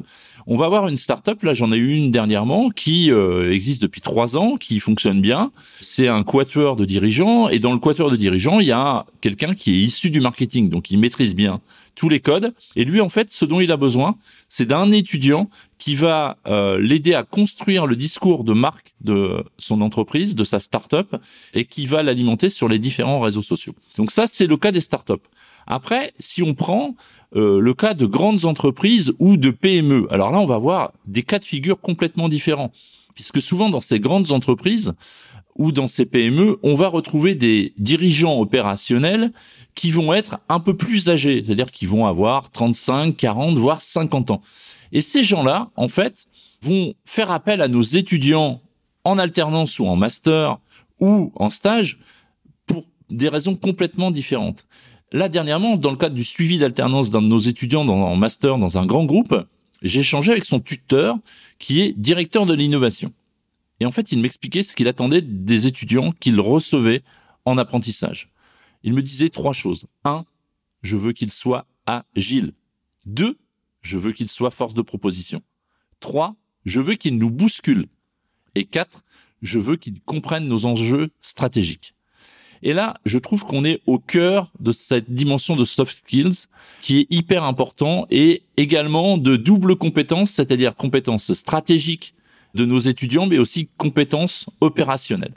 on 0.47 0.56
va 0.56 0.66
avoir 0.66 0.88
une 0.88 0.97
startup. 0.97 1.42
Là, 1.42 1.54
j'en 1.54 1.73
ai 1.73 1.76
eu 1.76 1.94
une 1.94 2.11
dernièrement 2.11 2.71
qui 2.71 3.11
euh, 3.11 3.52
existe 3.52 3.82
depuis 3.82 4.00
trois 4.00 4.37
ans, 4.37 4.56
qui 4.56 4.80
fonctionne 4.80 5.21
bien. 5.21 5.52
C'est 5.80 6.09
un 6.09 6.23
quatuor 6.23 6.76
de 6.76 6.85
dirigeants 6.85 7.49
et 7.49 7.59
dans 7.59 7.73
le 7.73 7.78
quatuor 7.78 8.11
de 8.11 8.16
dirigeants, 8.16 8.61
il 8.61 8.66
y 8.66 8.73
a 8.73 9.06
quelqu'un 9.21 9.54
qui 9.54 9.73
est 9.73 9.78
issu 9.78 10.11
du 10.11 10.21
marketing, 10.21 10.68
donc 10.68 10.90
il 10.90 10.99
maîtrise 10.99 11.35
bien 11.35 11.61
tous 11.94 12.09
les 12.09 12.21
codes. 12.21 12.54
Et 12.76 12.85
lui, 12.85 13.00
en 13.00 13.09
fait, 13.09 13.30
ce 13.30 13.44
dont 13.44 13.61
il 13.61 13.71
a 13.71 13.76
besoin, 13.76 14.16
c'est 14.49 14.66
d'un 14.66 14.90
étudiant 14.92 15.50
qui 15.78 15.94
va 15.94 16.38
euh, 16.47 16.78
l'aider 16.80 17.14
à 17.14 17.23
construire 17.23 17.87
le 17.87 17.97
discours 17.97 18.44
de 18.44 18.52
marque 18.52 18.94
de 19.00 19.44
son 19.59 19.80
entreprise, 19.80 20.35
de 20.35 20.44
sa 20.44 20.61
startup, 20.61 21.16
et 21.54 21.64
qui 21.64 21.87
va 21.87 22.02
l'alimenter 22.02 22.50
sur 22.50 22.68
les 22.68 22.78
différents 22.78 23.21
réseaux 23.21 23.42
sociaux. 23.42 23.75
Donc 23.97 24.11
ça, 24.11 24.26
c'est 24.26 24.47
le 24.47 24.56
cas 24.56 24.73
des 24.73 24.80
startups. 24.80 25.14
Après, 25.66 26.12
si 26.19 26.42
on 26.42 26.54
prend 26.54 26.95
euh, 27.35 27.61
le 27.61 27.75
cas 27.75 27.95
de 27.95 28.07
grandes 28.07 28.45
entreprises 28.45 29.12
ou 29.19 29.37
de 29.37 29.50
PME, 29.50 30.07
alors 30.11 30.31
là, 30.31 30.40
on 30.40 30.47
va 30.47 30.59
voir 30.59 30.92
des 31.07 31.23
cas 31.23 31.38
de 31.38 31.45
figure 31.45 31.81
complètement 31.81 32.28
différents, 32.28 32.73
puisque 33.14 33.40
souvent 33.40 33.71
dans 33.71 33.81
ces 33.81 34.00
grandes 34.00 34.33
entreprises 34.33 34.95
ou 35.57 35.73
dans 35.73 35.88
ces 35.88 36.07
PME, 36.07 36.59
on 36.62 36.75
va 36.75 36.88
retrouver 36.88 37.35
des 37.35 37.75
dirigeants 37.78 38.38
opérationnels 38.40 39.33
qui 39.75 39.90
vont 39.90 40.12
être 40.12 40.38
un 40.49 40.61
peu 40.61 40.76
plus 40.76 41.09
âgés, 41.09 41.42
c'est-à-dire 41.45 41.71
qui 41.71 41.87
vont 41.87 42.07
avoir 42.07 42.50
35, 42.50 43.16
40, 43.16 43.57
voire 43.57 43.83
50 43.83 44.31
ans. 44.31 44.42
Et 44.92 45.00
ces 45.00 45.25
gens-là, 45.25 45.71
en 45.76 45.88
fait, 45.88 46.26
vont 46.62 46.95
faire 47.04 47.31
appel 47.31 47.61
à 47.61 47.69
nos 47.69 47.83
étudiants 47.83 48.61
en 49.04 49.19
alternance 49.19 49.78
ou 49.78 49.87
en 49.87 49.97
master 49.97 50.59
ou 51.00 51.33
en 51.35 51.50
stage 51.50 51.99
pour 52.66 52.85
des 53.11 53.28
raisons 53.28 53.57
complètement 53.57 54.11
différentes. 54.11 54.66
Là, 55.12 55.28
dernièrement, 55.28 55.76
dans 55.76 55.90
le 55.90 55.99
cadre 55.99 56.14
du 56.14 56.25
suivi 56.25 56.59
d'alternance 56.59 57.11
d'un 57.11 57.21
de 57.21 57.26
nos 57.26 57.38
étudiants 57.38 57.85
dans, 57.85 58.00
en 58.00 58.16
master 58.16 58.57
dans 58.57 58.78
un 58.78 58.87
grand 58.87 59.04
groupe, 59.04 59.47
j'ai 59.83 60.02
avec 60.14 60.45
son 60.45 60.59
tuteur 60.59 61.19
qui 61.59 61.81
est 61.81 61.92
directeur 61.92 62.47
de 62.47 62.54
l'innovation. 62.54 63.12
Et 63.81 63.85
en 63.85 63.90
fait, 63.90 64.11
il 64.12 64.21
m'expliquait 64.21 64.62
ce 64.62 64.75
qu'il 64.75 64.88
attendait 64.88 65.21
des 65.21 65.66
étudiants 65.66 66.12
qu'il 66.12 66.40
recevait 66.40 67.02
en 67.45 67.59
apprentissage. 67.59 68.31
Il 68.85 68.95
me 68.95 69.02
disait 69.02 69.28
trois 69.28 69.52
choses. 69.52 69.87
Un, 70.04 70.25
je 70.83 70.97
veux 70.97 71.12
qu'il 71.12 71.31
soit 71.31 71.66
agile. 71.85 72.54
Deux, 73.04 73.37
je 73.83 73.99
veux 73.99 74.12
qu'il 74.12 74.28
soit 74.28 74.50
force 74.50 74.73
de 74.73 74.83
proposition. 74.83 75.42
Trois, 76.00 76.37
je 76.64 76.81
veux 76.81 76.95
qu'il 76.95 77.19
nous 77.19 77.31
bouscule. 77.31 77.88
Et 78.54 78.64
quatre, 78.64 79.02
je 79.42 79.59
veux 79.59 79.76
qu'il 79.76 80.00
comprenne 80.00 80.47
nos 80.47 80.64
enjeux 80.64 81.11
stratégiques. 81.21 81.95
Et 82.62 82.73
là, 82.73 82.95
je 83.04 83.19
trouve 83.19 83.45
qu'on 83.45 83.64
est 83.64 83.81
au 83.87 83.99
cœur 83.99 84.52
de 84.61 84.73
cette 84.73 85.12
dimension 85.12 85.57
de 85.57 85.64
soft 85.64 85.97
skills 85.99 86.47
qui 86.81 87.00
est 87.00 87.07
hyper 87.11 87.42
important 87.42 88.07
et 88.11 88.42
également 88.57 89.19
de 89.19 89.37
double 89.37 89.76
compétence, 89.76 90.31
c'est-à-dire 90.31 90.76
compétences 90.76 91.33
stratégiques 91.35 92.14
de 92.54 92.64
nos 92.64 92.78
étudiants, 92.78 93.26
mais 93.26 93.38
aussi 93.38 93.69
compétences 93.78 94.47
opérationnelles. 94.61 95.35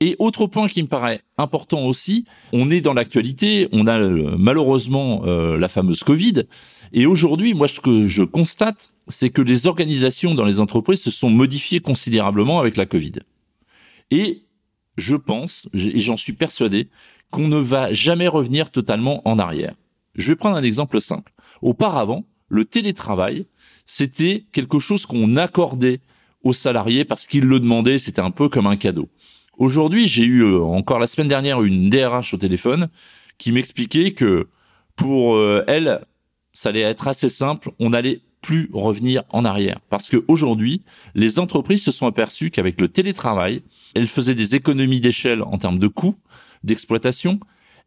Et 0.00 0.16
autre 0.18 0.46
point 0.46 0.68
qui 0.68 0.82
me 0.82 0.88
paraît 0.88 1.22
important 1.38 1.86
aussi, 1.86 2.26
on 2.52 2.70
est 2.70 2.82
dans 2.82 2.92
l'actualité, 2.92 3.68
on 3.72 3.86
a 3.86 3.98
euh, 3.98 4.36
malheureusement 4.38 5.22
euh, 5.24 5.56
la 5.56 5.68
fameuse 5.68 6.02
Covid, 6.02 6.42
et 6.92 7.06
aujourd'hui, 7.06 7.54
moi 7.54 7.66
ce 7.66 7.80
que 7.80 8.06
je 8.06 8.22
constate, 8.22 8.90
c'est 9.08 9.30
que 9.30 9.40
les 9.40 9.66
organisations 9.66 10.34
dans 10.34 10.44
les 10.44 10.60
entreprises 10.60 11.00
se 11.00 11.10
sont 11.10 11.30
modifiées 11.30 11.80
considérablement 11.80 12.60
avec 12.60 12.76
la 12.76 12.84
Covid. 12.84 13.12
Et 14.10 14.42
je 14.96 15.16
pense, 15.16 15.68
et 15.74 16.00
j'en 16.00 16.16
suis 16.16 16.32
persuadé, 16.32 16.88
qu'on 17.30 17.48
ne 17.48 17.58
va 17.58 17.92
jamais 17.92 18.28
revenir 18.28 18.70
totalement 18.70 19.26
en 19.28 19.38
arrière. 19.38 19.74
Je 20.14 20.28
vais 20.28 20.36
prendre 20.36 20.56
un 20.56 20.62
exemple 20.62 21.00
simple. 21.00 21.32
Auparavant, 21.62 22.24
le 22.48 22.64
télétravail, 22.64 23.46
c'était 23.86 24.44
quelque 24.52 24.78
chose 24.78 25.06
qu'on 25.06 25.36
accordait 25.36 26.00
aux 26.42 26.52
salariés 26.52 27.04
parce 27.04 27.26
qu'ils 27.26 27.44
le 27.44 27.60
demandaient, 27.60 27.98
c'était 27.98 28.20
un 28.20 28.30
peu 28.30 28.48
comme 28.48 28.66
un 28.66 28.76
cadeau. 28.76 29.08
Aujourd'hui, 29.58 30.06
j'ai 30.06 30.24
eu 30.24 30.42
euh, 30.42 30.62
encore 30.62 30.98
la 30.98 31.06
semaine 31.06 31.28
dernière 31.28 31.62
une 31.62 31.90
DRH 31.90 32.34
au 32.34 32.36
téléphone 32.36 32.88
qui 33.38 33.52
m'expliquait 33.52 34.12
que 34.12 34.48
pour 34.94 35.36
euh, 35.36 35.64
elle, 35.66 36.04
ça 36.52 36.68
allait 36.70 36.80
être 36.80 37.08
assez 37.08 37.28
simple, 37.28 37.70
on 37.78 37.92
allait 37.92 38.20
plus 38.46 38.70
revenir 38.72 39.24
en 39.30 39.44
arrière. 39.44 39.80
Parce 39.90 40.08
que 40.08 40.24
aujourd'hui, 40.28 40.82
les 41.16 41.40
entreprises 41.40 41.82
se 41.82 41.90
sont 41.90 42.06
aperçues 42.06 42.52
qu'avec 42.52 42.80
le 42.80 42.86
télétravail, 42.86 43.62
elles 43.96 44.06
faisaient 44.06 44.36
des 44.36 44.54
économies 44.54 45.00
d'échelle 45.00 45.42
en 45.42 45.58
termes 45.58 45.80
de 45.80 45.88
coûts, 45.88 46.14
d'exploitation. 46.62 47.40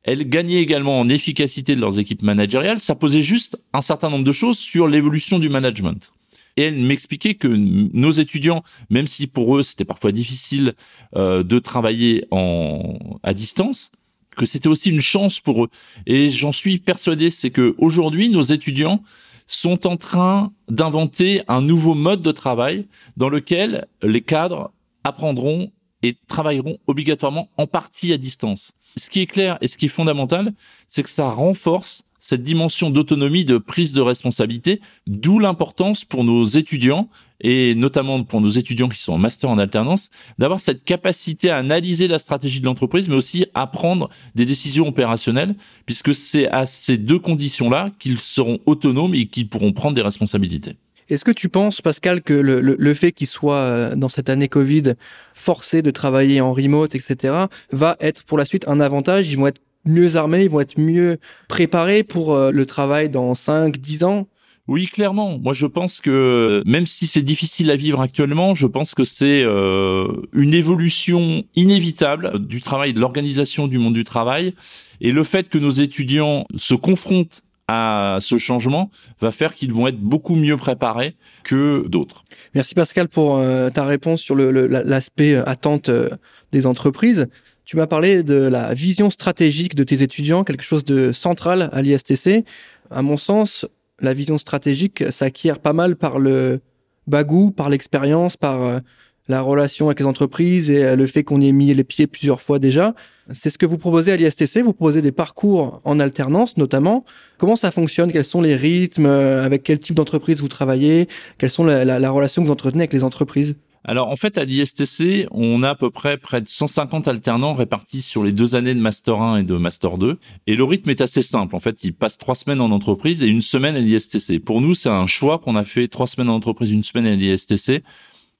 Elles 0.04 0.28
gagnaient 0.28 0.62
également 0.62 1.00
en 1.00 1.08
efficacité 1.08 1.78
de 1.78 1.80
leurs 1.80 1.98
équipes 1.98 2.24
managériales. 2.24 2.80
Ça 2.80 2.96
posait 2.96 3.24
juste 3.24 3.58
un 3.72 3.82
certain 3.82 4.10
nombre 4.10 4.25
de 4.25 4.34
choses 4.34 4.60
sur 4.60 4.89
l'évolution 4.89 5.39
du 5.39 5.48
management. 5.48 6.12
Et 6.58 6.63
elle 6.63 6.78
m'expliquait 6.78 7.36
que 7.36 7.48
nos 7.48 8.12
étudiants, 8.12 8.62
même 8.89 9.08
si 9.08 9.28
pour 9.28 9.58
eux 9.58 9.63
c'était 9.63 9.86
parfois 9.86 10.12
difficile 10.12 10.74
euh, 11.16 11.42
de 11.42 11.58
travailler 11.60 12.25
en 12.32 12.98
à 13.24 13.34
distance, 13.34 13.94
que 14.36 14.46
c'était 14.46 14.68
aussi 14.68 14.89
une 14.89 15.00
chance 15.00 15.39
pour 15.39 15.63
eux. 15.63 15.70
Et 16.06 16.28
j'en 16.28 16.51
suis 16.51 16.80
persuadé, 16.80 17.30
c'est 17.30 17.50
que 17.50 17.75
aujourd'hui 17.78 18.28
nos 18.28 18.44
étudiants 18.44 19.01
sont 19.50 19.88
en 19.88 19.98
train 19.98 20.53
d'inventer 20.70 21.41
un 21.48 21.62
nouveau 21.62 21.96
mode 21.96 22.22
de 22.22 22.32
travail 22.32 22.88
dans 23.18 23.29
lequel 23.29 23.88
les 24.03 24.22
cadres 24.22 24.72
apprendront 25.03 25.72
et 26.03 26.15
travailleront 26.27 26.77
obligatoirement 26.88 27.50
en 27.58 27.68
partie 27.68 28.13
à 28.13 28.18
distance. 28.18 28.72
Ce 28.96 29.10
qui 29.10 29.22
est 29.22 29.27
clair 29.27 29.58
et 29.62 29.68
ce 29.68 29.77
qui 29.77 29.88
est 29.88 29.89
fondamental, 29.89 30.53
c'est 30.88 31.03
que 31.03 31.10
ça 31.10 31.29
renforce 31.32 32.03
cette 32.19 32.43
dimension 32.43 32.89
d'autonomie, 32.89 33.45
de 33.45 33.57
prise 33.57 33.93
de 33.93 34.01
responsabilité, 34.01 34.81
d'où 35.07 35.39
l'importance 35.39 36.05
pour 36.05 36.23
nos 36.23 36.45
étudiants 36.45 37.09
et 37.41 37.75
notamment 37.75 38.23
pour 38.23 38.41
nos 38.41 38.49
étudiants 38.49 38.89
qui 38.89 39.01
sont 39.01 39.13
en 39.13 39.17
master 39.17 39.49
en 39.49 39.57
alternance, 39.57 40.09
d'avoir 40.38 40.59
cette 40.59 40.83
capacité 40.83 41.49
à 41.49 41.57
analyser 41.57 42.07
la 42.07 42.19
stratégie 42.19 42.59
de 42.59 42.65
l'entreprise, 42.65 43.07
mais 43.07 43.15
aussi 43.15 43.45
à 43.53 43.67
prendre 43.67 44.09
des 44.35 44.45
décisions 44.45 44.88
opérationnelles, 44.88 45.55
puisque 45.85 46.13
c'est 46.13 46.49
à 46.49 46.65
ces 46.65 46.97
deux 46.97 47.19
conditions-là 47.19 47.91
qu'ils 47.99 48.19
seront 48.19 48.59
autonomes 48.65 49.15
et 49.15 49.27
qu'ils 49.27 49.47
pourront 49.47 49.71
prendre 49.71 49.95
des 49.95 50.01
responsabilités. 50.01 50.75
Est-ce 51.09 51.25
que 51.25 51.31
tu 51.31 51.49
penses, 51.49 51.81
Pascal, 51.81 52.21
que 52.21 52.33
le, 52.35 52.61
le, 52.61 52.93
fait 52.93 53.11
qu'ils 53.11 53.27
soient 53.27 53.55
euh, 53.55 53.95
dans 53.95 54.09
cette 54.09 54.29
année 54.29 54.47
Covid 54.47 54.93
forcés 55.33 55.81
de 55.81 55.89
travailler 55.89 56.39
en 56.39 56.53
remote, 56.53 56.93
etc., 56.93 57.33
va 57.71 57.97
être 57.99 58.23
pour 58.25 58.38
la 58.38 58.45
suite 58.45 58.67
un 58.67 58.79
avantage? 58.79 59.27
Ils 59.31 59.38
vont 59.38 59.47
être 59.47 59.61
mieux 59.86 60.15
armés, 60.15 60.43
ils 60.43 60.50
vont 60.50 60.59
être 60.59 60.79
mieux 60.79 61.17
préparés 61.48 62.03
pour 62.03 62.33
euh, 62.33 62.51
le 62.51 62.65
travail 62.65 63.09
dans 63.09 63.33
5, 63.36 63.77
10 63.77 64.03
ans? 64.03 64.27
Oui, 64.67 64.86
clairement. 64.86 65.39
Moi, 65.39 65.53
je 65.53 65.65
pense 65.65 66.00
que 66.00 66.62
même 66.63 66.86
si 66.86 67.07
c'est 67.07 67.24
difficile 67.24 67.71
à 67.71 67.75
vivre 67.75 68.01
actuellement, 68.01 68.53
je 68.53 68.67
pense 68.67 68.93
que 68.93 69.03
c'est 69.03 69.41
euh, 69.43 70.07
une 70.31 70.53
évolution 70.53 71.43
inévitable 71.55 72.45
du 72.45 72.62
travail, 72.62 72.93
de 72.93 73.00
l'organisation 73.00 73.67
du 73.67 73.79
monde 73.79 73.95
du 73.95 74.03
travail. 74.03 74.53
Et 75.01 75.12
le 75.12 75.24
fait 75.24 75.50
que 75.50 75.57
nos 75.57 75.71
étudiants 75.71 76.45
se 76.55 76.75
confrontent 76.75 77.41
à 77.69 78.17
ce 78.19 78.39
changement 78.39 78.89
va 79.21 79.31
faire 79.31 79.53
qu'ils 79.53 79.71
vont 79.71 79.88
être 79.88 80.00
beaucoup 80.00 80.36
mieux 80.36 80.57
préparés 80.57 81.15
que 81.43 81.86
d'autres. 81.88 82.24
Merci 82.55 82.74
Pascal 82.74 83.07
pour 83.07 83.38
euh, 83.38 83.69
ta 83.69 83.86
réponse 83.86 84.21
sur 84.21 84.36
l'aspect 84.36 85.33
le, 85.33 85.48
attente 85.48 85.89
euh, 85.89 86.09
des 86.51 86.65
entreprises. 86.65 87.27
Tu 87.69 87.77
m'as 87.77 87.85
parlé 87.85 88.23
de 88.23 88.33
la 88.33 88.73
vision 88.73 89.11
stratégique 89.11 89.75
de 89.75 89.83
tes 89.83 90.01
étudiants, 90.01 90.43
quelque 90.43 90.63
chose 90.63 90.83
de 90.83 91.11
central 91.11 91.69
à 91.71 91.83
l'ISTC. 91.83 92.43
À 92.89 93.03
mon 93.03 93.15
sens, 93.15 93.67
la 93.99 94.11
vision 94.11 94.39
stratégique 94.39 95.03
s'acquiert 95.11 95.59
pas 95.59 95.71
mal 95.71 95.95
par 95.95 96.17
le 96.17 96.61
bagou, 97.05 97.51
par 97.51 97.69
l'expérience, 97.69 98.38
par 98.38 98.63
euh, 98.63 98.79
la 99.27 99.41
relation 99.41 99.85
avec 99.85 99.99
les 99.99 100.07
entreprises 100.07 100.71
et 100.71 100.83
euh, 100.83 100.95
le 100.95 101.05
fait 101.05 101.23
qu'on 101.23 101.41
y 101.41 101.47
ait 101.47 101.51
mis 101.51 101.71
les 101.71 101.83
pieds 101.83 102.07
plusieurs 102.07 102.41
fois 102.41 102.57
déjà. 102.57 102.95
C'est 103.33 103.51
ce 103.51 103.59
que 103.59 103.67
vous 103.67 103.77
proposez 103.77 104.13
à 104.13 104.15
l'ISTC. 104.15 104.63
Vous 104.63 104.73
proposez 104.73 105.03
des 105.03 105.11
parcours 105.11 105.79
en 105.83 105.99
alternance, 105.99 106.57
notamment. 106.57 107.05
Comment 107.38 107.55
ça 107.55 107.69
fonctionne? 107.69 108.11
Quels 108.11 108.25
sont 108.25 108.41
les 108.41 108.55
rythmes? 108.55 109.05
Euh, 109.05 109.45
Avec 109.45 109.61
quel 109.61 109.77
type 109.77 109.93
d'entreprise 109.93 110.41
vous 110.41 110.47
travaillez? 110.47 111.07
Quelles 111.38 111.51
sont 111.51 111.65
la, 111.65 111.85
la 111.85 112.09
relation 112.09 112.41
que 112.41 112.47
vous 112.47 112.51
entretenez 112.51 112.81
avec 112.81 112.93
les 112.93 113.03
entreprises? 113.03 113.57
Alors 113.83 114.09
en 114.09 114.15
fait 114.15 114.38
à 114.38 114.45
l'ISTC, 114.45 115.27
on 115.31 115.63
a 115.63 115.69
à 115.69 115.75
peu 115.75 115.89
près 115.89 116.17
près 116.17 116.41
de 116.41 116.50
150 116.50 117.07
alternants 117.07 117.53
répartis 117.53 118.01
sur 118.01 118.24
les 118.24 118.31
deux 118.31 118.55
années 118.55 118.75
de 118.75 118.79
master 118.79 119.21
1 119.21 119.38
et 119.39 119.43
de 119.43 119.55
master 119.55 119.98
2 119.98 120.17
et 120.48 120.55
le 120.55 120.63
rythme 120.63 120.89
est 120.89 121.01
assez 121.01 121.21
simple. 121.21 121.55
En 121.55 121.59
fait, 121.59 121.83
ils 121.83 121.93
passent 121.93 122.17
trois 122.17 122.36
semaines 122.36 122.62
en 122.62 122.71
entreprise 122.71 123.24
et 123.24 123.27
une 123.27 123.41
semaine 123.41 123.75
à 123.75 123.79
l'ISTC. 123.79 124.39
Pour 124.39 124.62
nous, 124.62 124.75
c'est 124.75 124.89
un 124.89 125.07
choix 125.07 125.39
qu'on 125.39 125.55
a 125.55 125.63
fait 125.63 125.88
trois 125.88 126.07
semaines 126.07 126.29
en 126.29 126.36
entreprise, 126.36 126.71
une 126.71 126.83
semaine 126.83 127.05
à 127.05 127.15
l'ISTC 127.15 127.83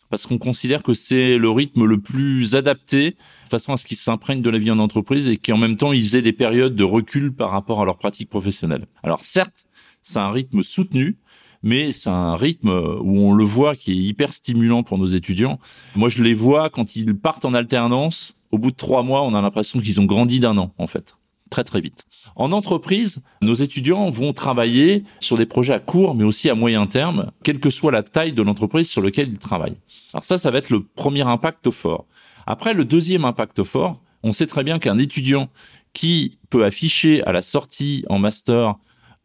parce 0.10 0.25
qu'on 0.25 0.38
considère 0.38 0.84
que 0.84 0.93
c'est 0.93 1.38
le 1.38 1.50
rythme 1.50 1.86
le 1.86 2.00
plus 2.00 2.55
adapté 2.55 3.12
de 3.12 3.50
façon 3.50 3.74
à 3.74 3.77
ce 3.77 3.86
qu'ils 3.86 3.98
s'imprègnent 3.98 4.41
de 4.41 4.50
la 4.50 4.58
vie 4.58 4.72
en 4.72 4.79
entreprise 4.79 5.27
et 5.27 5.38
qu'en 5.38 5.58
même 5.58 5.77
temps 5.77 5.93
ils 5.93 6.15
aient 6.15 6.22
des 6.22 6.34
périodes 6.34 6.75
de 6.75 6.84
recul 6.84 7.34
par 7.34 7.51
rapport 7.51 7.81
à 7.81 7.86
leur 7.86 7.98
pratique 7.98 8.29
professionnelle. 8.29 8.88
Alors 9.03 9.24
certes, 9.24 9.65
c'est 10.01 10.19
un 10.19 10.31
rythme 10.31 10.63
soutenu, 10.63 11.17
mais 11.63 11.92
c'est 11.92 12.10
un 12.10 12.36
rythme 12.36 12.70
où 12.70 13.20
on 13.20 13.34
le 13.34 13.44
voit 13.44 13.75
qui 13.75 13.92
est 13.92 13.96
hyper 13.96 14.34
stimulant 14.34 14.84
pour 14.84 14.98
nos 14.98 15.08
étudiants. 15.08 15.60
Moi, 15.96 16.10
je 16.10 16.24
les 16.24 16.34
vois 16.34 16.70
quand 16.70 16.96
ils 16.96 17.16
partent 17.16 17.46
en 17.46 17.54
alternance. 17.54 18.36
Au 18.51 18.58
bout 18.58 18.72
de 18.72 18.75
trois 18.75 19.04
mois, 19.04 19.24
on 19.24 19.36
a 19.36 19.42
l'impression 19.42 19.80
qu'ils 19.80 20.00
ont 20.00 20.06
grandi 20.06 20.39
d'un 20.39 20.58
an, 20.58 20.74
en 20.78 20.88
fait. 20.88 21.16
Très, 21.50 21.63
très 21.63 21.82
vite. 21.82 22.06
En 22.36 22.51
entreprise, 22.51 23.24
nos 23.42 23.56
étudiants 23.56 24.10
vont 24.10 24.34
travailler 24.34 25.04
sur 25.20 25.38
des 25.38 25.46
projets 25.46 25.74
à 25.74 25.80
court, 25.80 26.16
mais 26.16 26.24
aussi 26.24 26.50
à 26.50 26.56
moyen 26.56 26.86
terme, 26.86 27.32
quelle 27.44 27.60
que 27.60 27.70
soit 27.70 27.92
la 27.92 28.04
taille 28.04 28.34
de 28.34 28.42
l'entreprise 28.42 28.88
sur 28.88 29.01
laquelle 29.01 29.30
ils 29.30 29.39
travaillent. 29.39 29.78
Alors 30.13 30.24
ça, 30.24 30.38
ça 30.38 30.51
va 30.51 30.60
être 30.60 30.70
le 30.70 30.84
premier 30.84 31.22
impact 31.22 31.72
fort. 31.72 32.06
Après, 32.46 32.74
le 32.74 32.86
deuxième 32.86 33.25
impact 33.25 33.63
fort, 33.63 34.01
on 34.24 34.34
sait 34.34 34.48
très 34.48 34.63
bien 34.63 34.80
qu'un 34.80 34.98
étudiant 34.98 35.50
qui 35.94 36.38
peut 36.50 36.66
afficher 36.66 37.24
à 37.24 37.32
la 37.32 37.42
sortie 37.42 38.06
en 38.10 38.20
master 38.20 38.75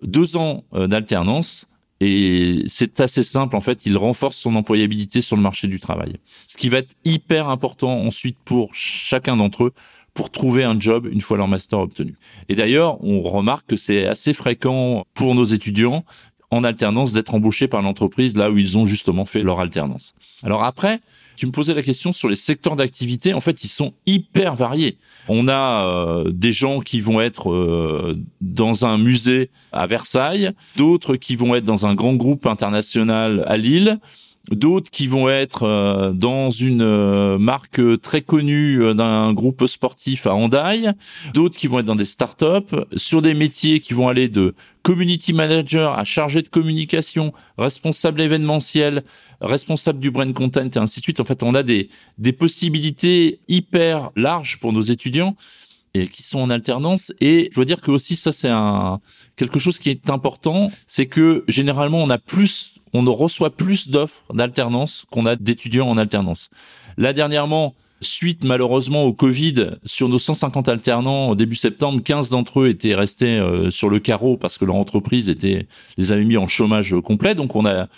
deux 0.02 0.36
ans 0.36 0.64
euh, 0.74 0.86
d'alternance 0.86 1.66
et 2.00 2.64
c'est 2.66 3.00
assez 3.00 3.22
simple, 3.22 3.56
en 3.56 3.60
fait, 3.60 3.86
il 3.86 3.96
renforce 3.96 4.36
son 4.36 4.56
employabilité 4.56 5.20
sur 5.20 5.36
le 5.36 5.42
marché 5.42 5.68
du 5.68 5.78
travail. 5.78 6.16
Ce 6.46 6.56
qui 6.56 6.68
va 6.68 6.78
être 6.78 6.94
hyper 7.04 7.48
important 7.48 8.00
ensuite 8.00 8.36
pour 8.44 8.74
chacun 8.74 9.36
d'entre 9.36 9.64
eux 9.64 9.72
pour 10.12 10.30
trouver 10.30 10.64
un 10.64 10.78
job 10.78 11.08
une 11.10 11.20
fois 11.20 11.36
leur 11.36 11.48
master 11.48 11.80
obtenu. 11.80 12.16
Et 12.48 12.54
d'ailleurs, 12.54 13.02
on 13.04 13.20
remarque 13.20 13.66
que 13.66 13.76
c'est 13.76 14.06
assez 14.06 14.32
fréquent 14.32 15.04
pour 15.14 15.34
nos 15.34 15.44
étudiants 15.44 16.04
en 16.50 16.62
alternance 16.62 17.12
d'être 17.12 17.34
embauchés 17.34 17.66
par 17.66 17.82
l'entreprise 17.82 18.36
là 18.36 18.50
où 18.50 18.58
ils 18.58 18.78
ont 18.78 18.86
justement 18.86 19.24
fait 19.24 19.42
leur 19.42 19.58
alternance. 19.60 20.14
Alors 20.42 20.62
après, 20.62 21.00
tu 21.36 21.46
me 21.46 21.52
posais 21.52 21.74
la 21.74 21.82
question 21.82 22.12
sur 22.12 22.28
les 22.28 22.36
secteurs 22.36 22.76
d'activité. 22.76 23.34
En 23.34 23.40
fait, 23.40 23.64
ils 23.64 23.68
sont 23.68 23.94
hyper 24.06 24.54
variés. 24.54 24.96
On 25.28 25.48
a 25.48 25.86
euh, 25.86 26.30
des 26.30 26.52
gens 26.52 26.80
qui 26.80 27.00
vont 27.00 27.20
être 27.20 27.50
euh, 27.50 28.18
dans 28.40 28.86
un 28.86 28.98
musée 28.98 29.50
à 29.72 29.86
Versailles, 29.86 30.52
d'autres 30.76 31.16
qui 31.16 31.36
vont 31.36 31.54
être 31.54 31.64
dans 31.64 31.86
un 31.86 31.94
grand 31.94 32.14
groupe 32.14 32.46
international 32.46 33.44
à 33.46 33.56
Lille, 33.56 33.98
d'autres 34.50 34.90
qui 34.90 35.06
vont 35.06 35.28
être 35.28 35.62
euh, 35.62 36.12
dans 36.12 36.50
une 36.50 36.82
euh, 36.82 37.38
marque 37.38 37.80
très 38.00 38.20
connue 38.20 38.82
euh, 38.82 38.94
d'un 38.94 39.32
groupe 39.32 39.66
sportif 39.66 40.26
à 40.26 40.34
Hendaye, 40.34 40.90
d'autres 41.32 41.56
qui 41.56 41.66
vont 41.66 41.78
être 41.78 41.86
dans 41.86 41.96
des 41.96 42.04
startups, 42.04 42.76
sur 42.96 43.22
des 43.22 43.34
métiers 43.34 43.80
qui 43.80 43.94
vont 43.94 44.08
aller 44.08 44.28
de 44.28 44.54
community 44.82 45.32
manager 45.32 45.98
à 45.98 46.04
chargé 46.04 46.42
de 46.42 46.48
communication, 46.48 47.32
responsable 47.56 48.20
événementiel, 48.20 49.02
responsable 49.40 49.98
du 49.98 50.10
brand 50.10 50.32
content 50.34 50.68
et 50.74 50.78
ainsi 50.78 51.00
de 51.00 51.04
suite. 51.04 51.20
En 51.20 51.24
fait, 51.24 51.42
on 51.42 51.54
a 51.54 51.62
des, 51.62 51.88
des 52.18 52.32
possibilités 52.32 53.40
hyper 53.48 54.10
larges 54.14 54.58
pour 54.60 54.72
nos 54.72 54.82
étudiants 54.82 55.36
et 55.94 56.08
qui 56.08 56.22
sont 56.22 56.40
en 56.40 56.50
alternance. 56.50 57.12
Et 57.20 57.48
je 57.50 57.54
dois 57.54 57.64
dire 57.64 57.80
que 57.80 57.90
aussi 57.90 58.16
ça 58.16 58.32
c'est 58.32 58.48
un 58.48 59.00
quelque 59.36 59.58
chose 59.58 59.78
qui 59.78 59.90
est 59.90 60.10
important, 60.10 60.70
c'est 60.86 61.06
que 61.06 61.44
généralement 61.48 61.98
on 61.98 62.10
a 62.10 62.18
plus, 62.18 62.74
on 62.92 63.04
reçoit 63.12 63.50
plus 63.50 63.88
d'offres 63.88 64.22
d'alternance 64.32 65.06
qu'on 65.10 65.26
a 65.26 65.36
d'étudiants 65.36 65.88
en 65.88 65.96
alternance. 65.96 66.50
Là 66.96 67.12
dernièrement, 67.12 67.74
suite 68.00 68.44
malheureusement 68.44 69.04
au 69.04 69.12
Covid, 69.12 69.78
sur 69.84 70.08
nos 70.08 70.18
150 70.18 70.68
alternants 70.68 71.28
au 71.28 71.34
début 71.34 71.56
septembre, 71.56 72.02
15 72.02 72.28
d'entre 72.30 72.60
eux 72.60 72.68
étaient 72.68 72.94
restés 72.94 73.38
euh, 73.38 73.70
sur 73.70 73.88
le 73.88 73.98
carreau 73.98 74.36
parce 74.36 74.58
que 74.58 74.64
leur 74.64 74.76
entreprise 74.76 75.28
était 75.28 75.66
les 75.96 76.12
avait 76.12 76.24
mis 76.24 76.36
en 76.36 76.48
chômage 76.48 76.94
complet. 77.02 77.34
Donc 77.34 77.56
on 77.56 77.66
a 77.66 77.88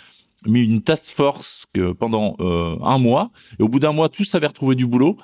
mis 0.47 0.63
une 0.63 0.81
task 0.81 1.11
force 1.11 1.65
que 1.73 1.91
pendant 1.91 2.35
euh, 2.39 2.75
un 2.83 2.97
mois. 2.97 3.31
Et 3.59 3.63
au 3.63 3.69
bout 3.69 3.79
d'un 3.79 3.91
mois, 3.91 4.09
tous 4.09 4.33
avaient 4.35 4.47
retrouvé 4.47 4.75
du 4.75 4.85
boulot, 4.85 5.17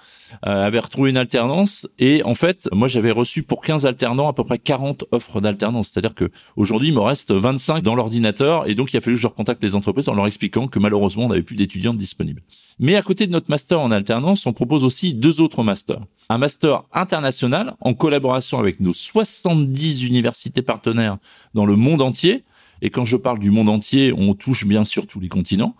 euh, 0.45 0.65
avaient 0.65 0.79
retrouvé 0.79 1.09
une 1.09 1.17
alternance. 1.17 1.87
Et 1.99 2.23
en 2.23 2.35
fait, 2.35 2.69
moi, 2.71 2.87
j'avais 2.87 3.11
reçu 3.11 3.43
pour 3.43 3.61
15 3.61 3.85
alternants 3.85 4.27
à 4.27 4.33
peu 4.33 4.43
près 4.43 4.59
40 4.59 5.05
offres 5.11 5.41
d'alternance. 5.41 5.89
C'est-à-dire 5.89 6.15
que 6.15 6.29
aujourd'hui, 6.55 6.89
il 6.89 6.93
me 6.93 7.01
reste 7.01 7.31
25 7.31 7.83
dans 7.83 7.95
l'ordinateur. 7.95 8.67
Et 8.69 8.75
donc, 8.75 8.93
il 8.93 8.97
a 8.97 9.01
fallu 9.01 9.15
que 9.15 9.21
je 9.21 9.27
recontacte 9.27 9.63
les 9.63 9.75
entreprises 9.75 10.09
en 10.09 10.13
leur 10.13 10.27
expliquant 10.27 10.67
que 10.67 10.79
malheureusement, 10.79 11.25
on 11.25 11.29
n'avait 11.29 11.43
plus 11.43 11.55
d'étudiants 11.55 11.93
disponibles. 11.93 12.41
Mais 12.79 12.95
à 12.95 13.01
côté 13.01 13.27
de 13.27 13.31
notre 13.31 13.49
master 13.49 13.79
en 13.79 13.91
alternance, 13.91 14.45
on 14.45 14.53
propose 14.53 14.83
aussi 14.83 15.13
deux 15.13 15.41
autres 15.41 15.63
masters. 15.63 16.01
Un 16.29 16.37
master 16.37 16.83
international 16.91 17.75
en 17.81 17.93
collaboration 17.93 18.57
avec 18.57 18.79
nos 18.79 18.93
70 18.93 20.05
universités 20.05 20.61
partenaires 20.61 21.17
dans 21.53 21.65
le 21.65 21.75
monde 21.75 22.01
entier 22.01 22.43
et 22.83 22.89
quand 22.89 23.05
je 23.05 23.17
parle 23.17 23.39
du 23.39 23.49
monde 23.49 23.69
entier, 23.69 24.13
on 24.15 24.35
touche 24.35 24.65
bien 24.65 24.83
sûr 24.83 25.07
tous 25.07 25.21
les 25.21 25.29
continents. 25.29 25.75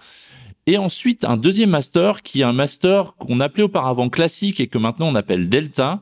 Et 0.65 0.77
ensuite, 0.77 1.25
un 1.25 1.35
deuxième 1.35 1.69
master 1.69 2.23
qui 2.23 2.39
est 2.39 2.45
un 2.45 2.53
master 2.53 3.15
qu'on 3.17 3.41
appelait 3.41 3.63
auparavant 3.63 4.07
classique 4.07 4.61
et 4.61 4.67
que 4.67 4.77
maintenant 4.77 5.09
on 5.09 5.15
appelle 5.15 5.49
Delta, 5.49 6.01